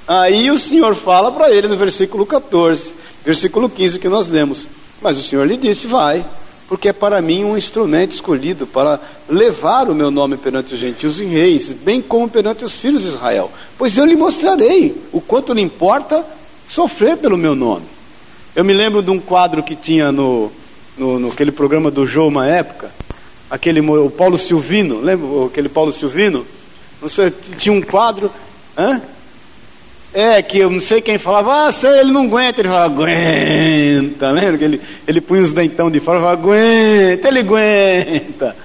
[0.08, 4.70] Aí o Senhor fala para ele no versículo 14, versículo 15 que nós lemos.
[5.02, 6.26] Mas o Senhor lhe disse: Vai,
[6.68, 11.20] porque é para mim um instrumento escolhido para levar o meu nome perante os gentios
[11.20, 13.52] e reis, bem como perante os filhos de Israel.
[13.78, 16.26] Pois eu lhe mostrarei o quanto lhe importa
[16.70, 17.86] sofrer pelo meu nome.
[18.56, 20.52] Eu me lembro de um quadro que tinha no,
[20.98, 22.92] no, no aquele programa do Jô uma época,
[23.50, 26.46] aquele o Paulo Silvino, lembra aquele Paulo Silvino?
[27.08, 28.32] Sei, tinha um quadro,
[28.78, 29.02] hã?
[30.14, 32.62] É, que eu não sei quem falava, ah, ele não aguenta.
[32.62, 34.32] Ele falava, aguenta.
[34.32, 38.56] Lembra que ele, ele punha os dentão de fora e falava, aguenta, ele aguenta.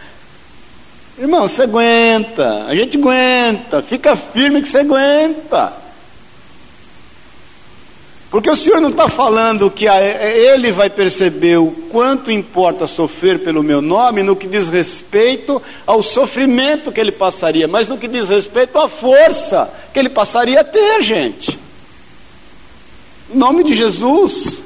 [1.19, 5.82] Irmão, você aguenta, a gente aguenta, fica firme que você aguenta.
[8.33, 13.63] Porque o Senhor não está falando que ele vai perceber o quanto importa sofrer pelo
[13.63, 18.31] meu nome no que diz respeito ao sofrimento que ele passaria, mas no que diz
[18.31, 21.61] respeito à força que ele passaria a ter, gente.
[23.31, 24.65] Em nome de Jesus.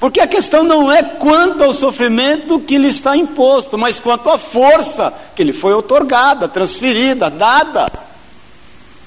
[0.00, 4.38] Porque a questão não é quanto ao sofrimento que lhe está imposto, mas quanto à
[4.38, 7.92] força que lhe foi otorgada, transferida, dada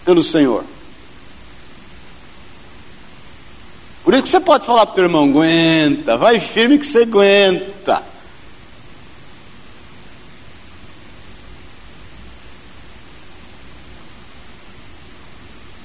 [0.06, 0.64] pelo Senhor.
[4.04, 7.04] Por isso que você pode falar para o teu irmão, aguenta, vai firme que você
[7.04, 8.04] aguenta.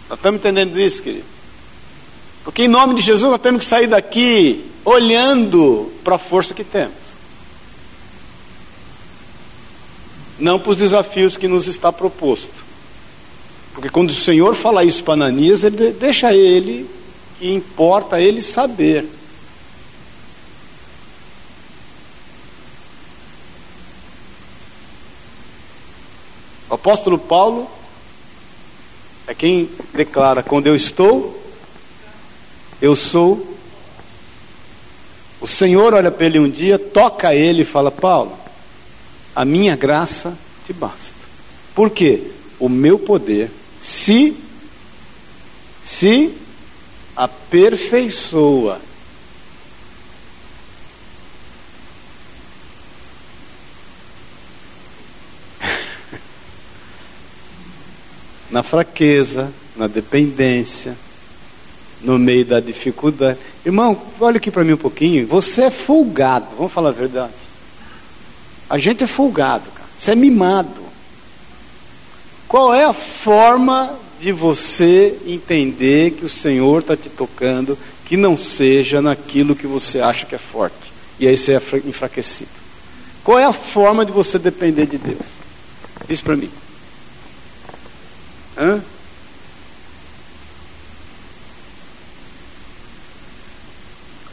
[0.08, 1.24] Nós estamos entendendo isso, querido?
[2.44, 6.64] Porque em nome de Jesus nós temos que sair daqui olhando para a força que
[6.64, 6.94] temos.
[10.38, 12.64] Não para os desafios que nos está proposto.
[13.74, 16.88] Porque quando o Senhor fala isso para Ananias, ele deixa ele
[17.38, 19.08] que importa ele saber.
[26.68, 27.70] O apóstolo Paulo
[29.26, 31.42] é quem declara: quando eu estou,
[32.80, 33.54] eu sou.
[35.40, 38.36] O Senhor olha para ele um dia, toca ele e fala: Paulo,
[39.34, 41.14] a minha graça te basta.
[41.74, 42.22] Por quê?
[42.58, 43.50] O meu poder
[43.82, 44.36] se
[45.84, 46.32] se
[47.16, 48.80] aperfeiçoa.
[58.50, 60.94] na fraqueza, na dependência,
[62.02, 63.38] no meio da dificuldade.
[63.64, 65.26] Irmão, olha aqui para mim um pouquinho.
[65.26, 67.32] Você é folgado, vamos falar a verdade.
[68.68, 69.88] A gente é folgado, cara.
[69.98, 70.84] Você é mimado.
[72.46, 78.36] Qual é a forma de você entender que o Senhor está te tocando, que não
[78.36, 80.92] seja naquilo que você acha que é forte.
[81.18, 82.50] E aí você é enfraquecido.
[83.22, 85.26] Qual é a forma de você depender de Deus?
[86.08, 86.50] Diz para mim.
[88.56, 88.80] Hã?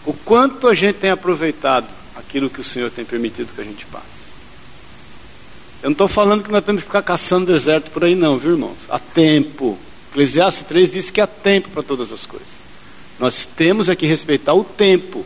[0.05, 3.85] O quanto a gente tem aproveitado aquilo que o Senhor tem permitido que a gente
[3.85, 4.12] passe.
[5.83, 8.51] Eu não estou falando que nós temos que ficar caçando deserto por aí, não, viu,
[8.51, 8.77] irmãos?
[8.89, 9.77] Há tempo.
[10.11, 12.47] Eclesiastes 3 diz que há tempo para todas as coisas.
[13.19, 15.25] Nós temos é que respeitar o tempo.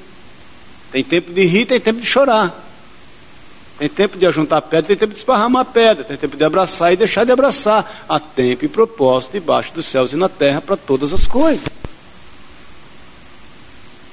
[0.92, 2.66] Tem tempo de rir, tem tempo de chorar.
[3.78, 6.96] Tem tempo de ajuntar pedra, tem tempo de esparramar pedra, tem tempo de abraçar e
[6.96, 8.06] deixar de abraçar.
[8.10, 11.68] Há tempo e propósito debaixo dos céus e na terra para todas as coisas.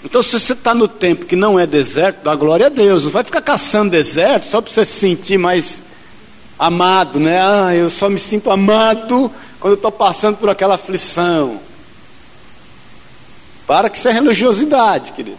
[0.05, 3.05] Então, se você está no tempo que não é deserto, dá glória a Deus.
[3.05, 5.83] Não vai ficar caçando deserto só para você se sentir mais
[6.59, 7.41] amado, né?
[7.41, 11.61] Ah, eu só me sinto amado quando eu estou passando por aquela aflição.
[13.67, 15.39] Para que isso é religiosidade, querido.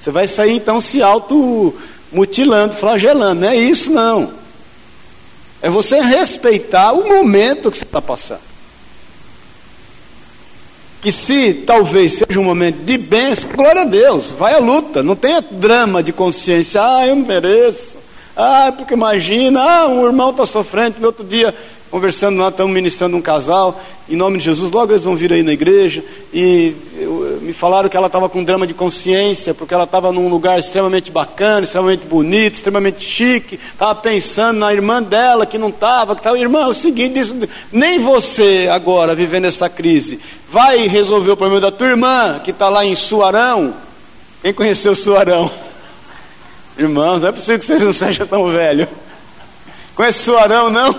[0.00, 3.42] Você vai sair então se auto-mutilando, flagelando.
[3.42, 4.32] Não é isso, não.
[5.62, 8.40] É você respeitar o momento que você está passando.
[11.02, 15.02] Que se talvez seja um momento de bênção, glória a Deus, vai à luta.
[15.02, 17.99] Não tenha drama de consciência, ah, eu não mereço.
[18.42, 21.54] Ah, porque imagina, ah, um irmão está sofrendo, no outro dia,
[21.90, 25.42] conversando lá, estamos ministrando um casal, em nome de Jesus, logo eles vão vir aí
[25.42, 26.74] na igreja, e
[27.42, 31.10] me falaram que ela estava com drama de consciência, porque ela estava num lugar extremamente
[31.10, 36.38] bacana, extremamente bonito, extremamente chique, estava pensando na irmã dela que não estava, que estava,
[36.38, 37.36] irmã, é o seguinte, isso,
[37.70, 40.18] nem você agora, vivendo essa crise,
[40.50, 43.74] vai resolver o problema da tua irmã, que está lá em Suarão,
[44.40, 45.50] quem conheceu Suarão?
[46.78, 48.88] Irmãos, não é possível que vocês não sejam tão velhos.
[49.94, 50.94] Conhece Suarão, não?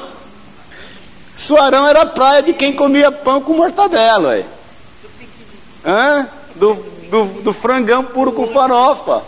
[1.36, 4.30] Suarão era a praia de quem comia pão com mortadela.
[4.30, 4.46] Ué.
[5.84, 6.28] Hã?
[6.56, 6.76] Do,
[7.10, 9.24] do, do frangão puro com farofa.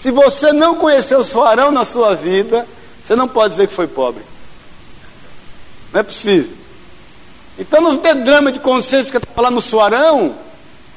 [0.00, 2.66] Se você não conheceu Suarão na sua vida,
[3.02, 4.22] você não pode dizer que foi pobre.
[5.92, 6.52] Não é possível.
[7.58, 10.34] Então não tem drama de consciência porque está lá no Suarão,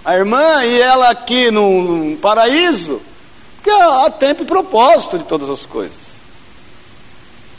[0.06, 3.02] a irmã e ela aqui no, no paraíso.
[3.64, 6.04] Porque há tempo e propósito de todas as coisas.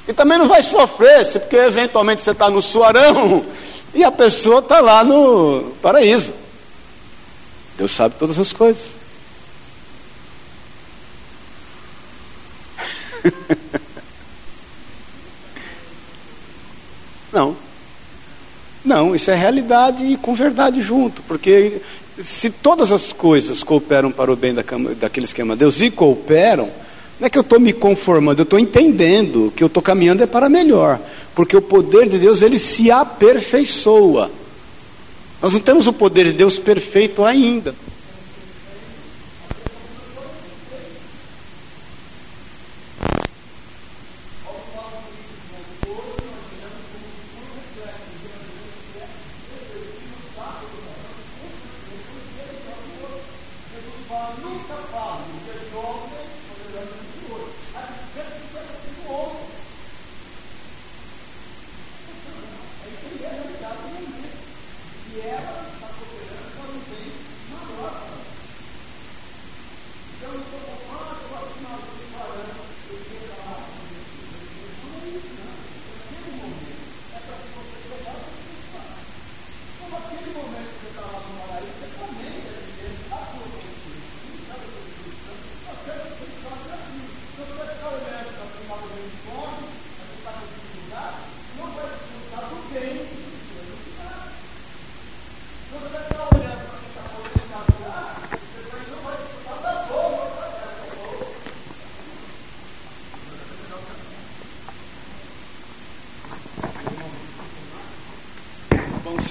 [0.07, 3.43] E também não vai sofrer, se porque eventualmente você está no suarão
[3.95, 6.35] e a pessoa está lá no paraíso.
[7.79, 8.89] Deus sabe todas as coisas.
[17.33, 17.57] Não.
[18.85, 21.81] Não, isso é realidade e com verdade junto, porque
[22.23, 24.55] se todas as coisas cooperam para o bem
[25.01, 26.69] daqueles que amam a Deus e cooperam,
[27.19, 30.27] não é que eu estou me conformando, eu estou entendendo que eu estou caminhando é
[30.27, 31.01] para melhor,
[31.35, 34.31] porque o poder de Deus ele se aperfeiçoa.
[35.41, 37.75] Nós não temos o poder de Deus perfeito ainda.
[54.37, 56.24] Se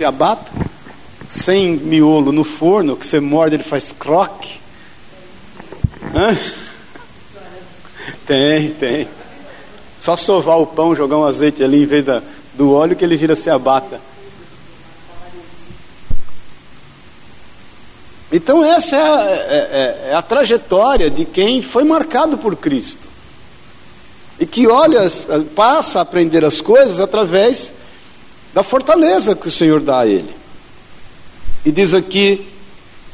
[0.02, 0.50] abata,
[1.30, 4.62] sem miolo no forno, que você morde, ele faz croque.
[6.16, 6.38] Hã?
[8.26, 9.08] Tem, tem.
[10.02, 12.22] Só sovar o pão, jogar um azeite ali em vez da,
[12.54, 14.00] do óleo que ele vira se abata.
[18.32, 19.56] Então essa é a, é,
[20.08, 23.08] é, é a, trajetória de quem foi marcado por Cristo.
[24.40, 25.02] E que olha,
[25.56, 27.72] passa a aprender as coisas através
[28.54, 30.30] da fortaleza que o Senhor dá a ele.
[31.66, 32.46] E diz aqui,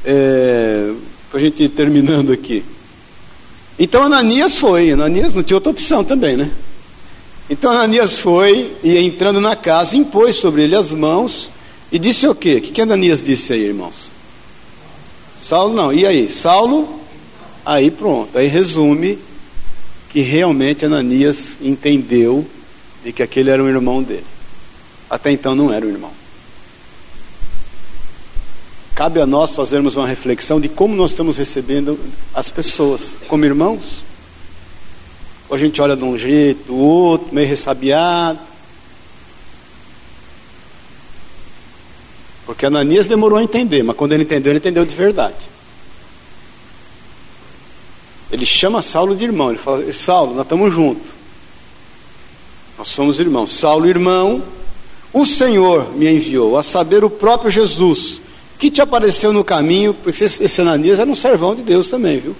[0.04, 0.92] é,
[1.34, 2.64] a gente ir terminando aqui.
[3.78, 6.52] Então Ananias foi, Ananias não tinha outra opção também, né?
[7.50, 11.50] Então Ananias foi e entrando na casa, impôs sobre ele as mãos
[11.92, 12.56] e disse o quê?
[12.56, 14.12] O que, que Ananias disse aí, irmãos?
[15.42, 16.30] Saulo não, e aí?
[16.30, 17.00] Saulo,
[17.66, 19.18] aí pronto, aí resume
[20.10, 22.46] que realmente Ananias entendeu
[23.04, 24.26] de que aquele era um irmão dele.
[25.10, 26.12] Até então não era o irmão.
[28.93, 31.97] Cabe a nós fazermos uma reflexão de como nós estamos recebendo
[32.34, 34.03] as pessoas, como irmãos.
[35.47, 38.39] Ou a gente olha de um jeito, o outro, meio ressabiado.
[42.45, 45.36] Porque Ananias demorou a entender, mas quando ele entendeu, ele entendeu de verdade.
[48.32, 49.49] Ele chama Saulo de irmão.
[49.49, 51.10] Ele fala: Saulo, nós estamos juntos.
[52.78, 53.51] Nós somos irmãos.
[53.53, 54.43] Saulo, irmão,
[55.12, 58.22] o Senhor me enviou, a saber, o próprio Jesus,
[58.57, 62.36] que te apareceu no caminho, porque esse Ananias era um servão de Deus também, viu?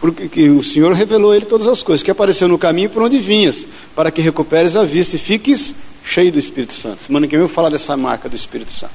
[0.00, 3.02] Porque que o Senhor revelou a ele todas as coisas, que apareceu no caminho por
[3.02, 7.04] onde vinhas, para que recuperes a vista e fiques cheio do Espírito Santo.
[7.04, 8.92] Semana que vem eu vou falar dessa marca do Espírito Santo.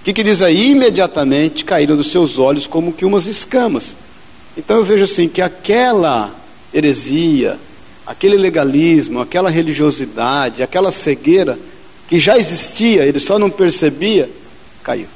[0.00, 0.72] O que, que diz aí?
[0.72, 3.96] Imediatamente caíram dos seus olhos como que umas escamas.
[4.56, 6.30] Então eu vejo assim que aquela
[6.72, 7.58] heresia,
[8.06, 11.58] aquele legalismo, aquela religiosidade, aquela cegueira,
[12.12, 14.28] que já existia, ele só não percebia,
[14.82, 15.06] caiu.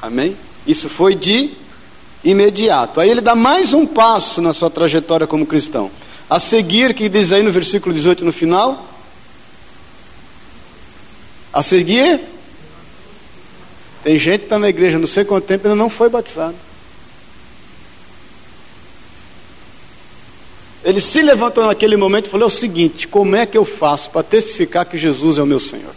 [0.00, 0.36] Amém?
[0.64, 1.50] Isso foi de
[2.22, 3.00] imediato.
[3.00, 5.90] Aí ele dá mais um passo na sua trajetória como cristão.
[6.30, 8.86] A seguir, que diz aí no versículo 18 no final.
[11.52, 12.20] A seguir,
[14.04, 16.54] tem gente que está na igreja não sei quanto tempo ainda não foi batizado.
[20.86, 24.08] Ele se levantou naquele momento e falou: é o seguinte, como é que eu faço
[24.08, 25.92] para testificar que Jesus é o meu Senhor?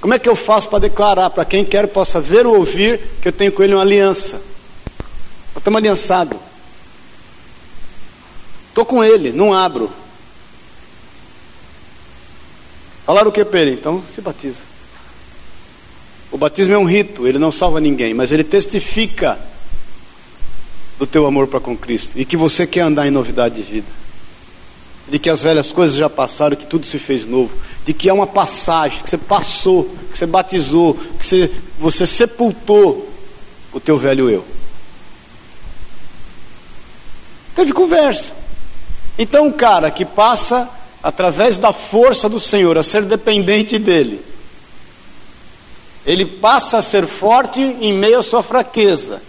[0.00, 3.28] Como é que eu faço para declarar para quem quer possa ver ou ouvir que
[3.28, 4.36] eu tenho com ele uma aliança?
[5.48, 6.38] Nós estamos aliançados.
[8.70, 9.92] Estou com ele, não abro.
[13.04, 13.72] Falaram o que para ele?
[13.72, 14.60] Então se batiza.
[16.32, 19.38] O batismo é um rito, ele não salva ninguém, mas ele testifica
[20.98, 23.86] do teu amor para com Cristo e que você quer andar em novidade de vida.
[25.08, 27.52] De que as velhas coisas já passaram, que tudo se fez novo.
[27.84, 33.10] De que é uma passagem, que você passou, que você batizou, que você, você sepultou
[33.72, 34.44] o teu velho eu.
[37.54, 38.32] Teve conversa.
[39.18, 40.68] Então, um cara que passa
[41.02, 44.20] através da força do Senhor a ser dependente dele,
[46.06, 49.22] ele passa a ser forte em meio à sua fraqueza.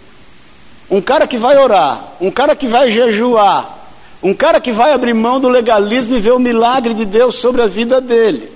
[0.90, 3.76] Um cara que vai orar, um cara que vai jejuar,
[4.22, 7.62] um cara que vai abrir mão do legalismo e ver o milagre de Deus sobre
[7.62, 8.50] a vida dele.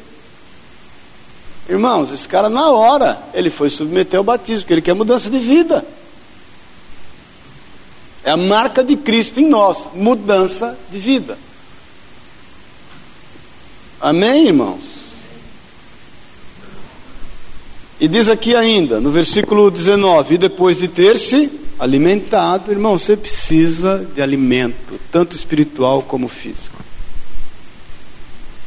[1.69, 5.39] Irmãos, esse cara na hora, ele foi submeter ao batismo, porque ele quer mudança de
[5.39, 5.85] vida.
[8.25, 11.39] É a marca de Cristo em nós, mudança de vida.
[14.01, 15.01] Amém, irmãos?
[18.01, 21.51] E diz aqui ainda, no versículo 19: E depois de ter se
[21.81, 26.79] alimentado, irmão, você precisa de alimento, tanto espiritual como físico.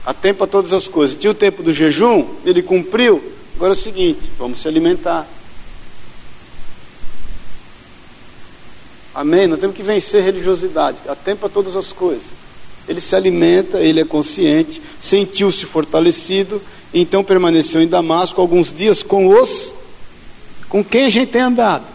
[0.05, 1.16] Há tempo para todas as coisas.
[1.16, 3.24] Tinha o tempo do jejum, ele cumpriu.
[3.55, 5.26] Agora é o seguinte: vamos se alimentar.
[9.16, 9.47] Amém?
[9.47, 10.97] Nós temos que vencer a religiosidade.
[11.07, 12.26] Há tempo para todas as coisas.
[12.88, 16.61] Ele se alimenta, ele é consciente, sentiu-se fortalecido
[16.93, 19.74] então permaneceu em Damasco alguns dias com os
[20.70, 21.86] com quem a gente tem andado.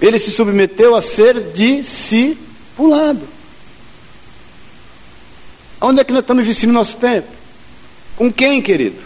[0.00, 3.26] Ele se submeteu a ser discipulado.
[5.80, 7.28] Onde é que nós estamos investindo nosso tempo?
[8.16, 9.00] Com quem, querido?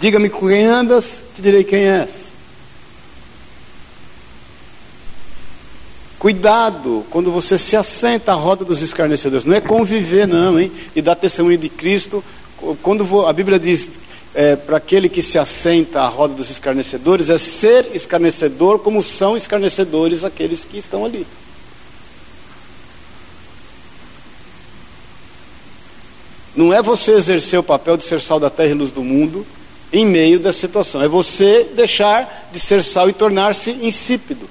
[0.00, 2.24] Diga-me com quem andas, te direi quem és.
[6.18, 9.44] Cuidado quando você se assenta à roda dos escarnecedores.
[9.44, 10.72] Não é conviver, não, hein?
[10.96, 12.24] E dar testemunho de Cristo.
[12.82, 13.90] Quando a Bíblia diz
[14.34, 19.36] é, para aquele que se assenta à roda dos escarnecedores, é ser escarnecedor como são
[19.36, 21.26] escarnecedores aqueles que estão ali.
[26.56, 29.46] Não é você exercer o papel de ser sal da terra e luz do mundo
[29.92, 31.02] em meio dessa situação.
[31.02, 34.48] É você deixar de ser sal e tornar-se insípido.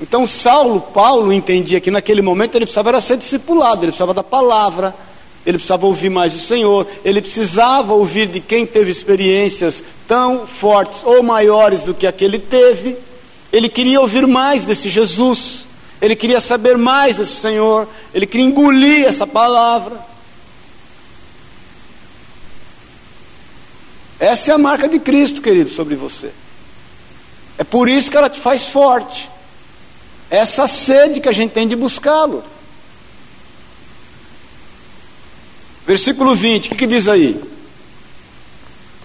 [0.00, 4.24] Então Saulo, Paulo entendia que naquele momento ele precisava era ser discipulado, ele precisava da
[4.24, 4.94] palavra,
[5.44, 11.02] ele precisava ouvir mais do Senhor, ele precisava ouvir de quem teve experiências tão fortes
[11.04, 12.96] ou maiores do que aquele teve.
[13.52, 15.66] Ele queria ouvir mais desse Jesus,
[16.00, 19.98] ele queria saber mais desse Senhor, ele queria engolir essa palavra.
[24.18, 26.30] Essa é a marca de Cristo, querido, sobre você.
[27.58, 29.28] É por isso que ela te faz forte
[30.30, 32.42] essa sede que a gente tem de buscá-lo.
[35.86, 37.42] Versículo 20, o que, que, diz aí?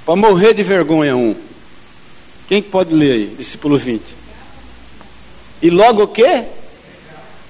[0.05, 1.35] Para morrer de vergonha, um.
[2.47, 3.35] Quem pode ler aí?
[3.37, 4.03] Discípulo 20.
[5.61, 6.45] E logo o quê?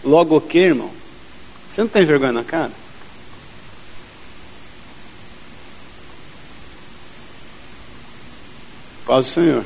[0.03, 0.91] Logo o quê, irmão?
[1.69, 2.71] Você não tem vergonha na cara?
[9.05, 9.65] Paz do Senhor.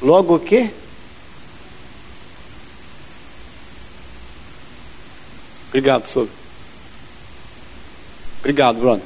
[0.00, 0.70] Logo o quê?
[5.68, 6.43] Obrigado, sobre.
[8.44, 9.00] Obrigado, Bruno.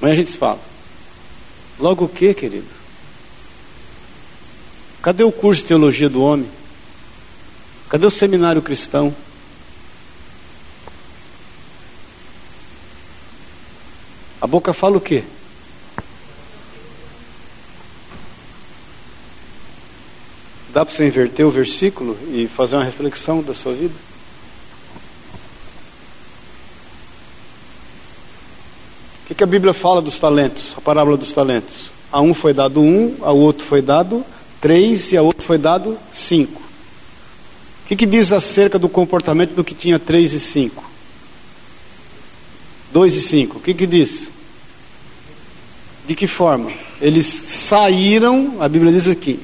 [0.00, 0.58] Amanhã a gente se fala.
[1.78, 2.66] Logo o que, querido?
[5.02, 6.48] Cadê o curso de teologia do homem?
[7.90, 9.14] Cadê o seminário cristão?
[14.40, 15.22] A boca fala o quê?
[20.72, 24.07] Dá para você inverter o versículo e fazer uma reflexão da sua vida?
[29.38, 30.74] Que, a Bíblia fala dos talentos?
[30.76, 31.92] A parábola dos talentos.
[32.10, 34.24] A um foi dado um, ao outro foi dado
[34.60, 36.60] três e a outro foi dado cinco.
[37.84, 40.90] O que, que diz acerca do comportamento do que tinha três e cinco?
[42.92, 43.58] Dois e cinco.
[43.58, 44.26] O que, que diz?
[46.08, 46.72] De que forma?
[47.00, 49.38] Eles saíram, a Bíblia diz aqui,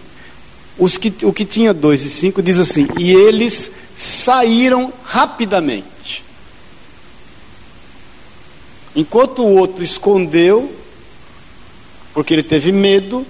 [0.77, 6.24] os que, o que tinha dois e cinco diz assim, e eles saíram rapidamente.
[8.95, 10.71] Enquanto o outro escondeu,
[12.13, 13.27] porque ele teve medo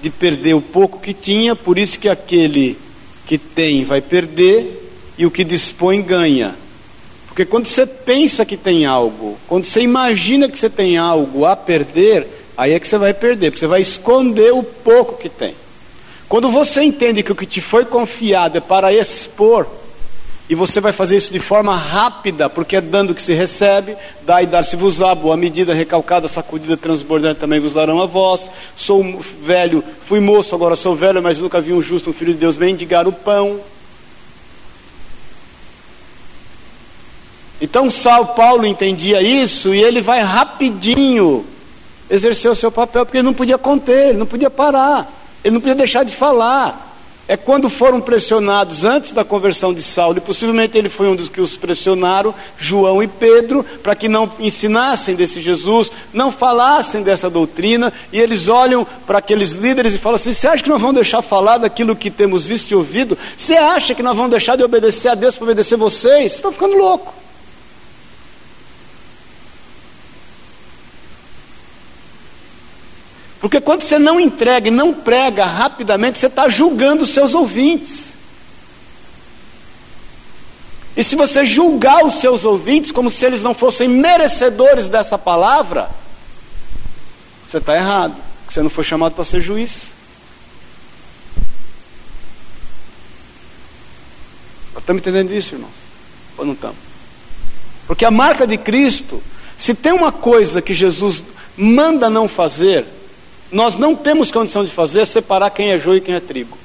[0.00, 2.78] de perder o pouco que tinha, por isso que aquele
[3.26, 6.54] que tem vai perder e o que dispõe ganha.
[7.26, 11.54] Porque quando você pensa que tem algo, quando você imagina que você tem algo a
[11.54, 12.26] perder,
[12.56, 15.54] aí é que você vai perder, porque você vai esconder o pouco que tem.
[16.28, 19.66] Quando você entende que o que te foi confiado é para expor,
[20.48, 24.42] e você vai fazer isso de forma rápida, porque é dando que se recebe, dá
[24.42, 28.50] e dar-se-vos-á, boa medida, recalcada, sacudida, transbordante, também vos darão a voz.
[28.76, 29.04] Sou
[29.42, 32.56] velho, fui moço, agora sou velho, mas nunca vi um justo, um filho de Deus
[32.56, 33.60] mendigar o pão.
[37.60, 41.44] Então São Paulo entendia isso e ele vai rapidinho
[42.10, 45.12] exerceu o seu papel, porque ele não podia conter, ele não podia parar,
[45.44, 46.87] ele não podia deixar de falar.
[47.28, 51.28] É quando foram pressionados antes da conversão de Saulo, e possivelmente ele foi um dos
[51.28, 57.28] que os pressionaram, João e Pedro, para que não ensinassem desse Jesus, não falassem dessa
[57.28, 60.96] doutrina, e eles olham para aqueles líderes e falam assim: você acha que nós vamos
[60.96, 63.16] deixar falar daquilo que temos visto e ouvido?
[63.36, 65.98] Você acha que nós vamos deixar de obedecer a Deus para obedecer vocês?
[65.98, 67.27] Vocês estão ficando loucos.
[73.40, 78.12] Porque quando você não entrega e não prega rapidamente, você está julgando os seus ouvintes.
[80.96, 85.88] E se você julgar os seus ouvintes como se eles não fossem merecedores dessa palavra,
[87.48, 88.16] você está errado.
[88.50, 89.92] Você não foi chamado para ser juiz.
[94.76, 95.70] Estamos entendendo isso, irmãos?
[96.38, 96.78] Ou não estamos?
[97.86, 99.22] Porque a marca de Cristo,
[99.56, 101.22] se tem uma coisa que Jesus
[101.56, 102.86] manda não fazer,
[103.50, 106.56] nós não temos condição de fazer separar quem é joio e quem é trigo.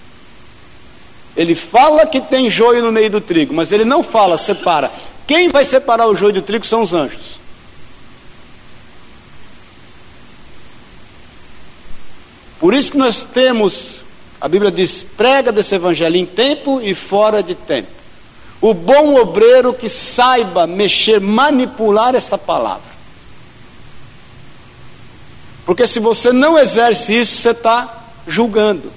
[1.36, 4.92] Ele fala que tem joio no meio do trigo, mas ele não fala, separa.
[5.26, 7.40] Quem vai separar o joio do trigo são os anjos.
[12.60, 14.04] Por isso que nós temos,
[14.40, 17.90] a Bíblia diz, prega desse evangelho em tempo e fora de tempo.
[18.62, 22.93] O bom obreiro que saiba mexer, manipular essa palavra.
[25.66, 28.92] Porque se você não exerce isso, você está julgando.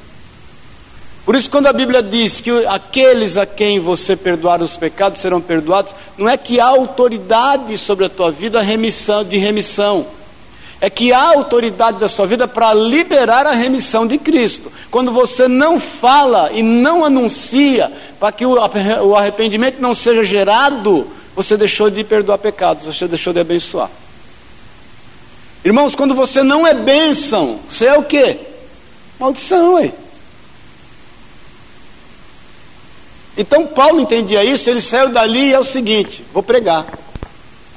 [1.25, 5.41] Por isso, quando a Bíblia diz que aqueles a quem você perdoar os pecados serão
[5.41, 10.07] perdoados, não é que há autoridade sobre a tua vida remissão, de remissão.
[10.81, 14.71] É que há autoridade da sua vida para liberar a remissão de Cristo.
[14.89, 17.91] Quando você não fala e não anuncia
[18.21, 23.41] para que o arrependimento não seja gerado, você deixou de perdoar pecados, você deixou de
[23.41, 23.91] abençoar.
[25.67, 28.39] Irmãos, quando você não é bênção, você é o quê?
[29.19, 29.93] Maldição, ué.
[33.37, 36.87] Então Paulo entendia isso, ele saiu dali e é o seguinte: vou pregar.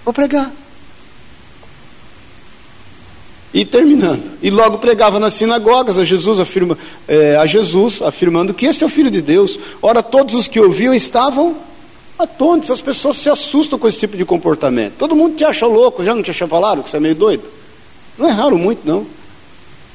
[0.05, 0.51] Vou pregar.
[3.51, 4.37] E terminando.
[4.39, 6.77] E logo pregava nas sinagogas a Jesus, afirma,
[7.07, 9.57] é, a Jesus, afirmando que esse é o Filho de Deus.
[9.81, 11.57] Ora, todos os que ouviam estavam
[12.19, 12.69] atônitos.
[12.69, 14.93] As pessoas se assustam com esse tipo de comportamento.
[14.99, 17.57] Todo mundo te acha louco, já não te acha falado que você é meio doido?
[18.19, 19.07] Não erraram muito, não.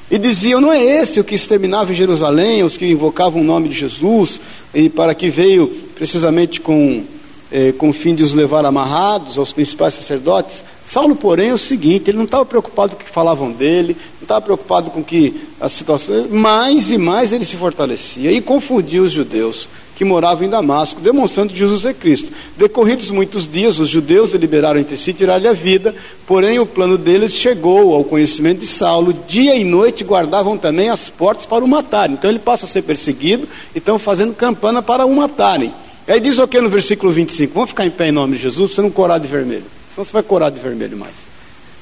[0.09, 3.69] E diziam: não é esse o que exterminava em Jerusalém, os que invocavam o nome
[3.69, 4.41] de Jesus,
[4.73, 7.03] e para que veio precisamente com,
[7.51, 10.63] eh, com o fim de os levar amarrados aos principais sacerdotes.
[10.87, 14.23] Saulo, porém, é o seguinte: ele não estava preocupado com o que falavam dele, não
[14.23, 16.27] estava preocupado com que a situação.
[16.29, 21.55] Mais e mais ele se fortalecia e confundia os judeus que moravam em Damasco, demonstrando
[21.55, 22.31] Jesus é Cristo.
[22.57, 25.95] Decorridos muitos dias, os judeus deliberaram entre si tirar-lhe a vida,
[26.27, 29.13] porém o plano deles chegou ao conhecimento de Saulo.
[29.27, 32.15] Dia e noite guardavam também as portas para o matarem.
[32.15, 35.73] Então ele passa a ser perseguido e estão fazendo campana para o matarem.
[36.07, 37.53] Aí diz o que no versículo 25?
[37.53, 39.65] Vamos ficar em pé em nome de Jesus, para você não corar de vermelho.
[39.93, 41.15] Senão você vai corar de vermelho mais.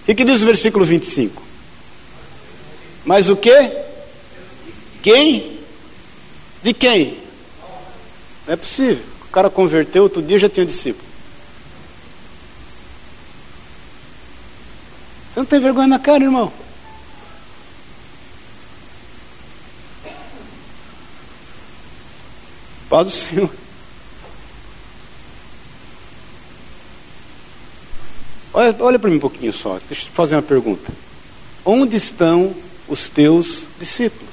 [0.04, 1.42] O que, que diz o versículo 25?
[3.04, 3.72] Mas o que?
[5.02, 5.58] Quem?
[6.62, 7.23] De quem?
[8.46, 9.04] Não é possível.
[9.28, 11.08] O cara converteu, outro dia já tinha discípulo.
[15.34, 16.54] Você não tem vergonha na cara, irmão?
[22.88, 23.50] Paz do Senhor.
[28.54, 29.80] Olha, olha para mim um pouquinho só.
[29.90, 30.92] Deixa eu te fazer uma pergunta.
[31.66, 32.56] Onde estão
[32.88, 34.33] os teus discípulos?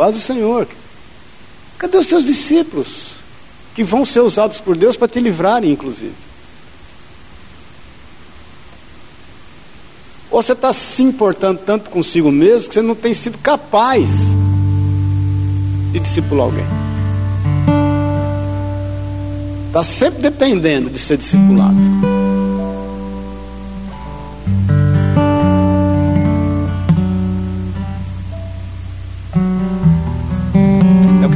[0.00, 0.66] Paz do Senhor.
[1.76, 3.16] Cadê os teus discípulos?
[3.74, 6.14] Que vão ser usados por Deus para te livrarem, inclusive.
[10.30, 14.08] Ou você está se importando tanto consigo mesmo que você não tem sido capaz
[15.92, 16.64] de discipular alguém.
[19.66, 21.76] Está sempre dependendo de ser discipulado.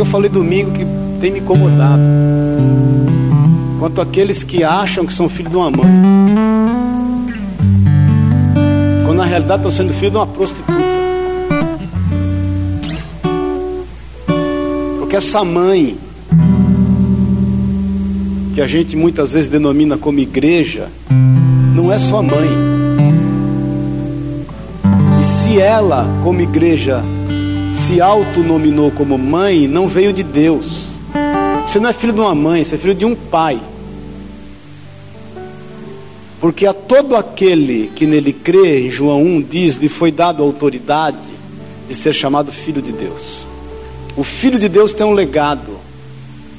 [0.07, 0.85] Falei domingo que
[1.21, 2.03] tem me incomodado.
[3.79, 5.91] Quanto àqueles que acham que são filhos de uma mãe.
[9.05, 10.73] Quando na realidade estão sendo filhos de uma prostituta.
[14.99, 15.97] Porque essa mãe,
[18.55, 20.89] que a gente muitas vezes denomina como igreja,
[21.75, 22.49] não é sua mãe.
[25.21, 27.03] E se ela, como igreja,
[27.87, 30.85] se autonominou como mãe não veio de Deus.
[31.69, 33.61] Você não é filho de uma mãe, você é filho de um pai.
[36.41, 40.47] Porque a todo aquele que nele crê, em João 1 diz, lhe foi dado a
[40.47, 41.19] autoridade
[41.87, 43.47] de ser chamado filho de Deus.
[44.17, 45.79] O filho de Deus tem um legado.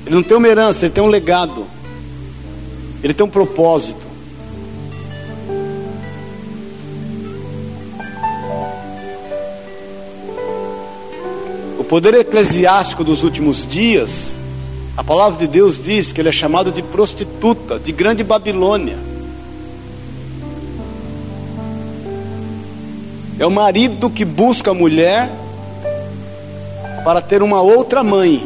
[0.05, 1.65] Ele não tem uma herança, ele tem um legado.
[3.03, 4.05] Ele tem um propósito.
[11.96, 14.36] Poder eclesiástico dos últimos dias,
[14.98, 18.98] a palavra de Deus diz que ele é chamado de prostituta, de grande Babilônia.
[23.39, 25.32] É o marido que busca a mulher
[27.06, 28.46] para ter uma outra mãe.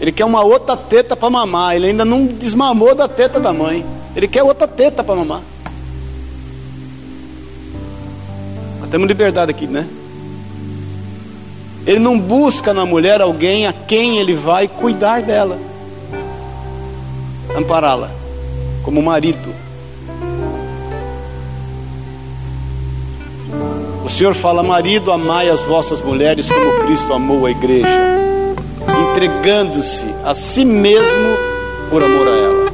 [0.00, 1.76] Ele quer uma outra teta para mamar.
[1.76, 3.84] Ele ainda não desmamou da teta da mãe.
[4.16, 5.42] Ele quer outra teta para mamar.
[8.80, 9.86] Nós temos liberdade aqui, né?
[11.86, 15.58] Ele não busca na mulher alguém a quem ele vai cuidar dela,
[17.56, 18.10] ampará-la,
[18.82, 19.54] como marido.
[24.04, 27.88] O Senhor fala: marido, amai as vossas mulheres como Cristo amou a igreja,
[29.12, 31.36] entregando-se a si mesmo
[31.88, 32.70] por amor a ela.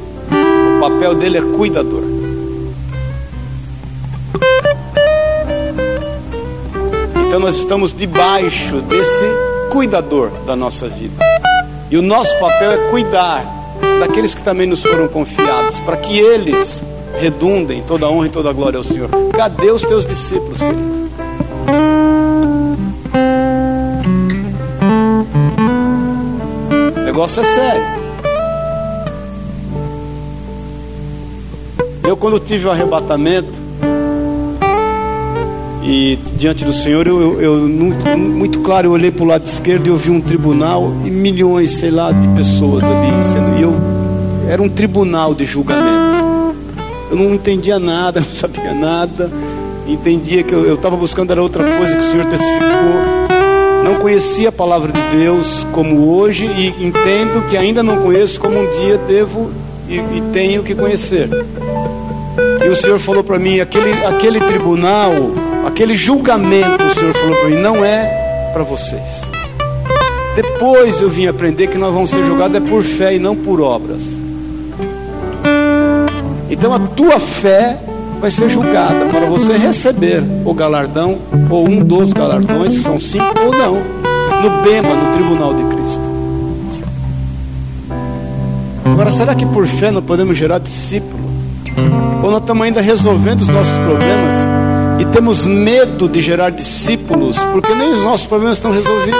[0.77, 2.06] O papel dele é cuidador.
[7.37, 9.25] Então nós estamos debaixo desse
[9.69, 11.23] cuidador da nossa vida.
[11.91, 13.45] E o nosso papel é cuidar
[13.99, 16.83] daqueles que também nos foram confiados, para que eles
[17.19, 19.07] redundem toda a honra e toda a glória ao Senhor.
[19.33, 21.11] Cadê os teus discípulos, querido?
[26.95, 27.85] O negócio é sério.
[32.03, 33.66] Eu, quando tive o arrebatamento,
[35.87, 39.87] e diante do Senhor, eu, eu, muito, muito, claro, eu olhei para o lado esquerdo
[39.87, 43.23] e eu vi um tribunal e milhões, sei lá, de pessoas ali.
[43.23, 43.73] Sendo, e eu,
[44.49, 46.55] era um tribunal de julgamento.
[47.09, 49.31] Eu não entendia nada, não sabia nada
[49.93, 52.67] entendia que eu estava buscando era outra coisa que o Senhor testificou.
[53.83, 58.59] Não conhecia a palavra de Deus como hoje e entendo que ainda não conheço como
[58.59, 59.49] um dia devo
[59.87, 61.29] e, e tenho que conhecer.
[62.63, 65.13] E o Senhor falou para mim: aquele, aquele tribunal,
[65.67, 69.21] aquele julgamento, o Senhor falou para mim, não é para vocês.
[70.35, 73.59] Depois eu vim aprender que nós vamos ser julgados é por fé e não por
[73.59, 74.01] obras.
[76.49, 77.77] Então a tua fé
[78.19, 81.17] vai ser julgada para você receber o galardão
[81.49, 83.75] ou um dos galardões, que são cinco ou não,
[84.41, 86.07] no Bema, no tribunal de Cristo.
[88.85, 91.27] Agora, será que por fé não podemos gerar discípulo?
[92.23, 94.56] Ou nós estamos ainda resolvendo os nossos problemas
[94.99, 99.19] e temos medo de gerar discípulos porque nem os nossos problemas estão resolvidos?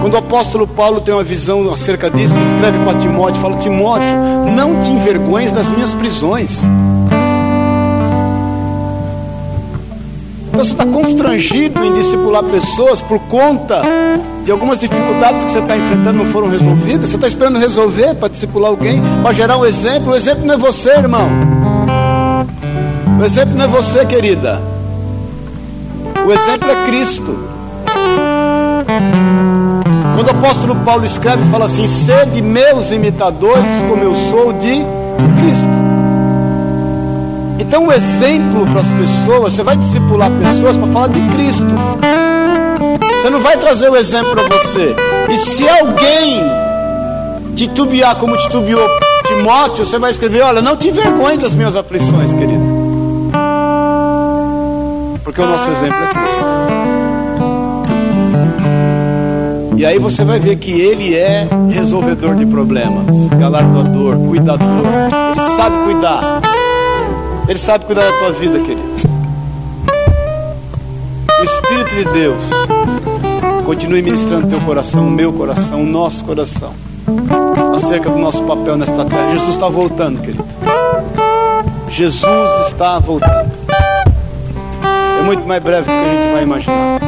[0.00, 4.16] Quando o apóstolo Paulo tem uma visão acerca disso, escreve para Timóteo, fala: Timóteo,
[4.56, 6.64] não te envergonhes das minhas prisões.
[10.48, 13.82] Então você está constrangido em discipular pessoas por conta
[14.44, 17.08] de algumas dificuldades que você está enfrentando não foram resolvidas.
[17.08, 20.12] Você está esperando resolver para discipular alguém, para gerar um exemplo.
[20.12, 21.59] O exemplo não é você, irmão.
[23.20, 24.58] O exemplo não é você, querida.
[26.26, 27.38] O exemplo é Cristo.
[30.14, 34.70] Quando o apóstolo Paulo escreve, fala assim: sede meus imitadores, como eu sou de
[35.38, 35.80] Cristo.
[37.58, 41.74] Então, o exemplo para as pessoas, você vai discipular pessoas para falar de Cristo.
[43.20, 44.96] Você não vai trazer o exemplo para você.
[45.28, 46.42] E se alguém
[47.54, 48.88] titubear como titubeou
[49.26, 52.79] Timóteo, você vai escrever: Olha, não te envergonhe das minhas aflições, querido.
[55.30, 56.44] Porque o nosso exemplo é Cristo.
[59.76, 63.06] E aí você vai ver que ele é resolvedor de problemas,
[63.38, 64.84] galardoador, cuidador.
[65.30, 66.42] Ele sabe cuidar.
[67.48, 68.82] Ele sabe cuidar da tua vida, querido.
[71.38, 72.44] O Espírito de Deus
[73.64, 76.72] continue ministrando teu coração, meu coração, nosso coração,
[77.72, 79.30] acerca do nosso papel nesta terra.
[79.30, 80.44] Jesus está voltando, querido.
[81.88, 83.49] Jesus está voltando.
[85.20, 87.00] É muito mais breve do que a gente vai imaginar.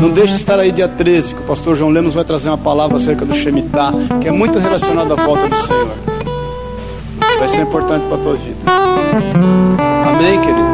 [0.00, 2.58] Não deixe de estar aí dia 13, que o pastor João Lemos vai trazer uma
[2.58, 5.94] palavra acerca do Shemitah, que é muito relacionado à volta do Senhor.
[7.38, 8.58] Vai ser importante para a tua vida.
[10.04, 10.71] Amém, querido?